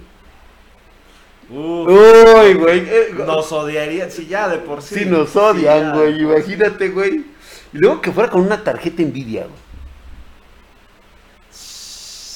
Uy, 1.50 2.54
güey. 2.54 2.78
Eh, 2.86 3.14
nos 3.26 3.50
odiarían, 3.50 4.10
si 4.10 4.26
ya 4.26 4.48
de 4.48 4.58
por 4.58 4.82
sí. 4.82 5.00
Sí, 5.00 5.04
nos 5.06 5.34
odian, 5.34 5.94
güey. 5.94 6.20
imagínate, 6.20 6.90
güey. 6.90 7.24
Y 7.72 7.78
luego 7.78 8.00
que 8.00 8.12
fuera 8.12 8.30
con 8.30 8.42
una 8.42 8.62
tarjeta 8.62 9.02
Nvidia, 9.02 9.42
güey. 9.42 9.69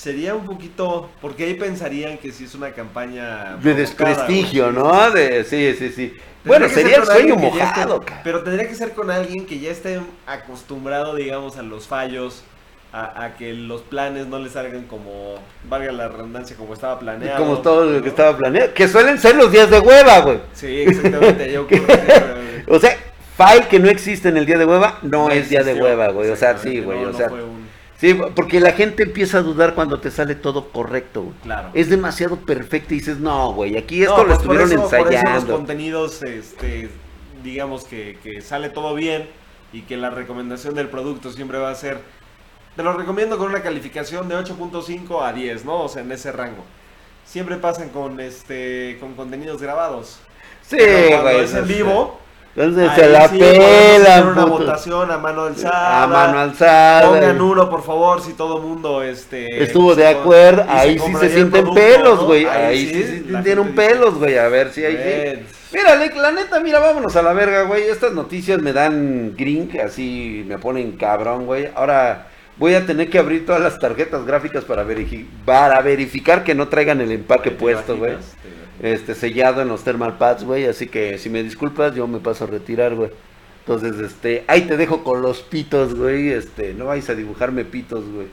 Sería 0.04 0.34
un 0.34 0.44
poquito. 0.44 1.08
Porque 1.22 1.44
ahí 1.44 1.54
pensarían 1.54 2.18
que 2.18 2.30
si 2.30 2.44
es 2.44 2.54
una 2.54 2.72
campaña. 2.72 3.56
De 3.62 3.72
desprestigio, 3.72 4.70
¿no? 4.70 5.10
De, 5.10 5.44
sí, 5.44 5.74
sí, 5.78 5.88
sí. 5.88 6.14
Bueno, 6.44 6.68
sería 6.68 6.98
el 6.98 7.06
sueño 7.06 7.36
mojado. 7.36 8.04
pero 8.22 8.42
tendría 8.42 8.68
que 8.68 8.74
ser 8.74 8.92
con 8.92 9.10
alguien 9.10 9.46
que 9.46 9.58
ya 9.58 9.70
esté 9.70 9.98
acostumbrado, 10.26 11.14
digamos, 11.14 11.56
a 11.56 11.62
los 11.62 11.88
fallos, 11.88 12.44
a, 12.92 13.32
que 13.38 13.54
los 13.54 13.80
planes 13.80 14.26
no 14.26 14.38
le 14.38 14.50
salgan 14.50 14.82
como, 14.82 15.36
valga 15.70 15.90
la 15.90 16.08
redundancia, 16.08 16.54
como 16.54 16.74
estaba 16.74 16.98
planeado. 16.98 17.42
Como 17.42 17.62
todo 17.62 17.86
lo 17.86 18.02
que 18.02 18.10
estaba 18.10 18.36
planeado. 18.36 18.74
Que 18.74 18.86
suelen 18.86 19.18
ser 19.18 19.36
los 19.36 19.50
días 19.50 19.70
de 19.70 19.80
hueva, 19.80 20.20
güey. 20.20 20.40
Sí, 20.52 20.82
exactamente. 20.82 21.50
yo 21.50 21.66
o 22.68 22.78
sea, 22.78 22.94
file 23.38 23.68
que 23.70 23.78
no 23.78 23.88
existe 23.88 24.28
en 24.28 24.36
el 24.36 24.44
día 24.44 24.58
de 24.58 24.66
hueva 24.66 24.98
no, 25.00 25.30
es 25.30 25.48
día 25.48 25.62
de 25.62 25.72
hueva, 25.72 26.08
güey. 26.08 26.28
O 26.28 26.36
sea, 26.36 26.58
sí, 26.58 26.80
güey. 26.80 27.06
o 27.06 27.14
sea, 27.14 27.30
Sí, 28.04 28.12
porque 28.34 28.60
la 28.60 28.72
gente 28.72 29.04
empieza 29.04 29.38
a 29.38 29.40
dudar 29.40 29.74
cuando 29.74 29.98
te 29.98 30.10
sale 30.10 30.34
todo 30.34 30.68
correcto. 30.68 31.32
Claro. 31.42 31.70
Es 31.72 31.88
demasiado 31.88 32.36
perfecto 32.36 32.92
y 32.92 32.98
dices, 32.98 33.18
no, 33.18 33.54
güey, 33.54 33.78
aquí 33.78 34.02
esto 34.02 34.18
lo 34.18 34.26
pues 34.26 34.40
estuvieron 34.40 34.72
ensayando. 34.72 35.08
Por 35.08 35.14
eso 35.14 35.32
los 35.32 35.44
contenidos, 35.46 36.22
este, 36.22 36.90
digamos 37.42 37.84
que, 37.84 38.18
que 38.22 38.42
sale 38.42 38.68
todo 38.68 38.94
bien 38.94 39.26
y 39.72 39.82
que 39.82 39.96
la 39.96 40.10
recomendación 40.10 40.74
del 40.74 40.90
producto 40.90 41.32
siempre 41.32 41.56
va 41.56 41.70
a 41.70 41.74
ser, 41.74 41.98
te 42.76 42.82
lo 42.82 42.92
recomiendo 42.92 43.38
con 43.38 43.48
una 43.48 43.62
calificación 43.62 44.28
de 44.28 44.34
8.5 44.36 45.26
a 45.26 45.32
10, 45.32 45.64
¿no? 45.64 45.84
O 45.84 45.88
sea, 45.88 46.02
en 46.02 46.12
ese 46.12 46.30
rango. 46.30 46.62
Siempre 47.24 47.56
pasan 47.56 47.88
con, 47.88 48.20
este, 48.20 48.98
con 49.00 49.14
contenidos 49.14 49.62
grabados. 49.62 50.18
Sí, 50.60 50.76
güey. 50.76 51.40
Es 51.40 51.54
en 51.54 51.66
vivo 51.66 52.20
entonces 52.56 52.92
se 52.94 53.08
la 53.08 53.28
pelan. 53.28 54.28
una 54.28 54.44
votación 54.44 55.10
a 55.10 55.18
mano 55.18 55.42
alzada. 55.42 56.04
A 56.04 56.06
mano 56.06 56.38
alzada. 56.38 57.08
Pongan 57.08 57.40
uno, 57.40 57.68
por 57.68 57.82
favor, 57.82 58.22
si 58.22 58.34
todo 58.34 58.60
mundo 58.60 59.02
este, 59.02 59.62
estuvo 59.62 59.96
de 59.96 60.06
acuerdo. 60.06 60.64
Ahí 60.68 60.96
sí 60.98 61.14
se 61.18 61.30
sienten 61.30 61.74
pelos, 61.74 62.20
güey. 62.24 62.46
Ahí, 62.46 62.86
sí, 62.86 63.02
se 63.02 63.24
sienten 63.24 63.74
pelos, 63.74 64.14
güey. 64.14 64.38
A 64.38 64.46
ver 64.48 64.70
si 64.72 64.84
hay. 64.84 65.44
Mira, 65.72 65.96
la 65.96 66.30
neta, 66.30 66.60
mira, 66.60 66.78
vámonos 66.78 67.16
a 67.16 67.22
la 67.22 67.32
verga, 67.32 67.62
güey. 67.62 67.88
Estas 67.88 68.12
noticias 68.12 68.62
me 68.62 68.72
dan 68.72 69.34
green, 69.36 69.68
así 69.84 70.44
me 70.46 70.56
ponen 70.58 70.92
cabrón, 70.92 71.46
güey. 71.46 71.70
Ahora 71.74 72.28
voy 72.56 72.74
a 72.74 72.86
tener 72.86 73.10
que 73.10 73.18
abrir 73.18 73.44
todas 73.44 73.60
las 73.60 73.80
tarjetas 73.80 74.24
gráficas 74.24 74.62
para, 74.62 74.86
para 75.44 75.80
verificar 75.80 76.44
que 76.44 76.54
no 76.54 76.68
traigan 76.68 77.00
el 77.00 77.10
empaque 77.10 77.50
puesto, 77.50 77.96
güey 77.96 78.14
este, 78.80 79.14
sellado 79.14 79.62
en 79.62 79.68
los 79.68 79.84
thermal 79.84 80.18
pads, 80.18 80.44
güey. 80.44 80.66
Así 80.66 80.88
que 80.88 81.18
si 81.18 81.30
me 81.30 81.42
disculpas, 81.42 81.94
yo 81.94 82.06
me 82.06 82.18
paso 82.18 82.44
a 82.44 82.46
retirar, 82.46 82.94
güey. 82.94 83.10
Entonces, 83.60 83.98
este, 83.98 84.44
ahí 84.46 84.62
te 84.62 84.76
dejo 84.76 85.02
con 85.02 85.22
los 85.22 85.40
pitos, 85.40 85.94
güey. 85.94 86.30
Este, 86.30 86.74
no 86.74 86.86
vais 86.86 87.08
a 87.08 87.14
dibujarme 87.14 87.64
pitos, 87.64 88.04
güey. 88.06 88.26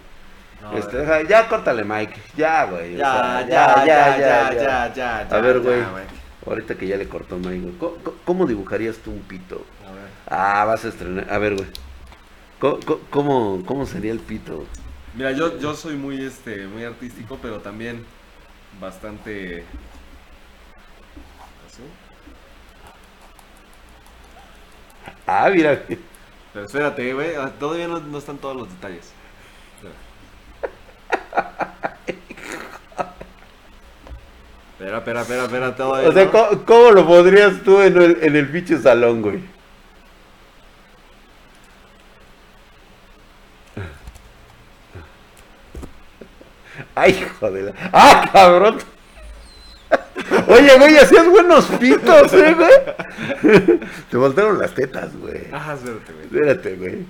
este, 0.76 1.06
ya 1.30 1.48
córtale, 1.48 1.84
Mike. 1.84 2.16
Ya, 2.36 2.66
güey. 2.66 2.98
Ya, 2.98 3.46
ya, 3.48 3.86
ya, 3.86 4.18
ya, 4.18 4.54
ya, 4.54 4.94
ya, 4.94 5.20
A 5.30 5.40
ver, 5.40 5.60
güey. 5.60 5.82
Ahorita 6.46 6.76
que 6.76 6.88
ya 6.88 6.98
le 6.98 7.08
cortó 7.08 7.38
Mike, 7.38 7.72
¿Cómo, 8.26 8.48
dibujarías 8.48 8.98
tú 8.98 9.12
un 9.12 9.22
pito? 9.22 9.64
A 9.88 9.92
ver. 9.92 10.04
Ah, 10.28 10.66
vas 10.66 10.84
a 10.86 10.90
estrenar. 10.90 11.32
A 11.32 11.38
ver, 11.38 11.56
güey. 11.56 11.68
¿Cómo, 13.10 13.64
cómo, 13.66 13.86
sería 13.86 14.12
el 14.12 14.20
pito? 14.20 14.66
Mira, 15.16 15.32
yo, 15.32 15.60
yo 15.60 15.74
soy 15.76 15.96
muy, 15.96 16.24
este, 16.24 16.68
muy 16.68 16.84
artístico, 16.84 17.40
pero 17.42 17.60
también 17.60 18.04
bastante 18.80 19.64
Ah, 25.26 25.50
mira. 25.50 25.82
Pero 26.54 26.66
espérate, 26.66 27.14
güey. 27.14 27.36
ah, 27.36 27.52
Todavía 27.60 27.88
no, 27.88 28.00
no 28.00 28.18
están 28.18 28.38
todos 28.38 28.56
los 28.56 28.70
detalles. 28.70 29.14
Espera, 34.80 34.98
espera, 34.98 35.22
espera, 35.22 35.44
espera, 35.46 35.76
todavía. 35.76 36.10
O 36.10 36.12
sea, 36.12 36.26
no. 36.26 36.32
¿cómo, 36.32 36.66
cómo 36.66 36.92
lo 36.92 37.08
podrías 37.08 37.62
tú 37.64 37.82
en 37.82 38.02
el, 38.02 38.18
en 38.24 38.36
el 38.36 38.50
pinche 38.50 38.78
salón, 38.80 39.22
güey? 39.22 39.40
Ay, 46.96 47.12
hijo 47.12 47.52
de 47.52 47.64
la... 47.64 47.74
¡Ah, 47.94 48.30
cabrón! 48.32 48.78
Oye, 50.52 50.78
güey, 50.78 50.98
hacías 50.98 51.28
buenos 51.30 51.66
pitos, 51.80 52.34
¿eh, 52.34 52.54
güey? 52.54 53.80
Te 54.10 54.18
voltearon 54.18 54.60
las 54.60 54.74
tetas, 54.74 55.16
güey. 55.18 55.42
Ah, 55.52 55.76
espérate, 55.76 56.12
güey. 56.14 56.26
Espérate, 56.26 56.76
güey. 56.76 57.06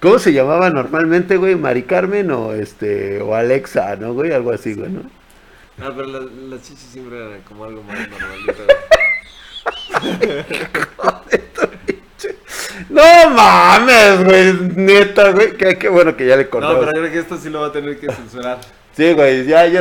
¿Cómo 0.00 0.18
se 0.18 0.32
llamaba 0.32 0.70
normalmente, 0.70 1.36
güey? 1.36 1.56
¿Mari 1.56 1.82
Carmen 1.82 2.30
o 2.30 2.52
este 2.52 3.20
o 3.22 3.34
Alexa, 3.34 3.96
no, 3.96 4.14
güey? 4.14 4.32
Algo 4.32 4.52
así, 4.52 4.74
güey, 4.74 4.90
¿no? 4.90 5.02
Ah, 5.80 5.90
pero 5.94 6.06
las 6.06 6.22
las 6.24 6.62
chichis 6.62 6.88
siempre 6.92 7.16
eran 7.18 7.40
como 7.42 7.64
algo 7.64 7.82
más 7.82 7.98
normalito. 8.08 8.62
No 12.88 13.30
mames, 13.30 14.24
güey, 14.24 14.52
neta, 14.76 15.30
güey. 15.30 15.56
Qué, 15.56 15.78
qué 15.78 15.88
bueno 15.88 16.16
que 16.16 16.26
ya 16.26 16.36
le 16.36 16.44
No, 16.44 16.50
cortamos. 16.50 16.78
pero 16.80 16.90
creo 16.92 17.12
que 17.12 17.18
esto 17.18 17.36
sí 17.36 17.50
lo 17.50 17.60
va 17.60 17.68
a 17.68 17.72
tener 17.72 17.98
que 17.98 18.10
censurar. 18.10 18.58
Sí, 18.96 19.12
güey, 19.12 19.44
ya, 19.46 19.66
ya 19.66 19.72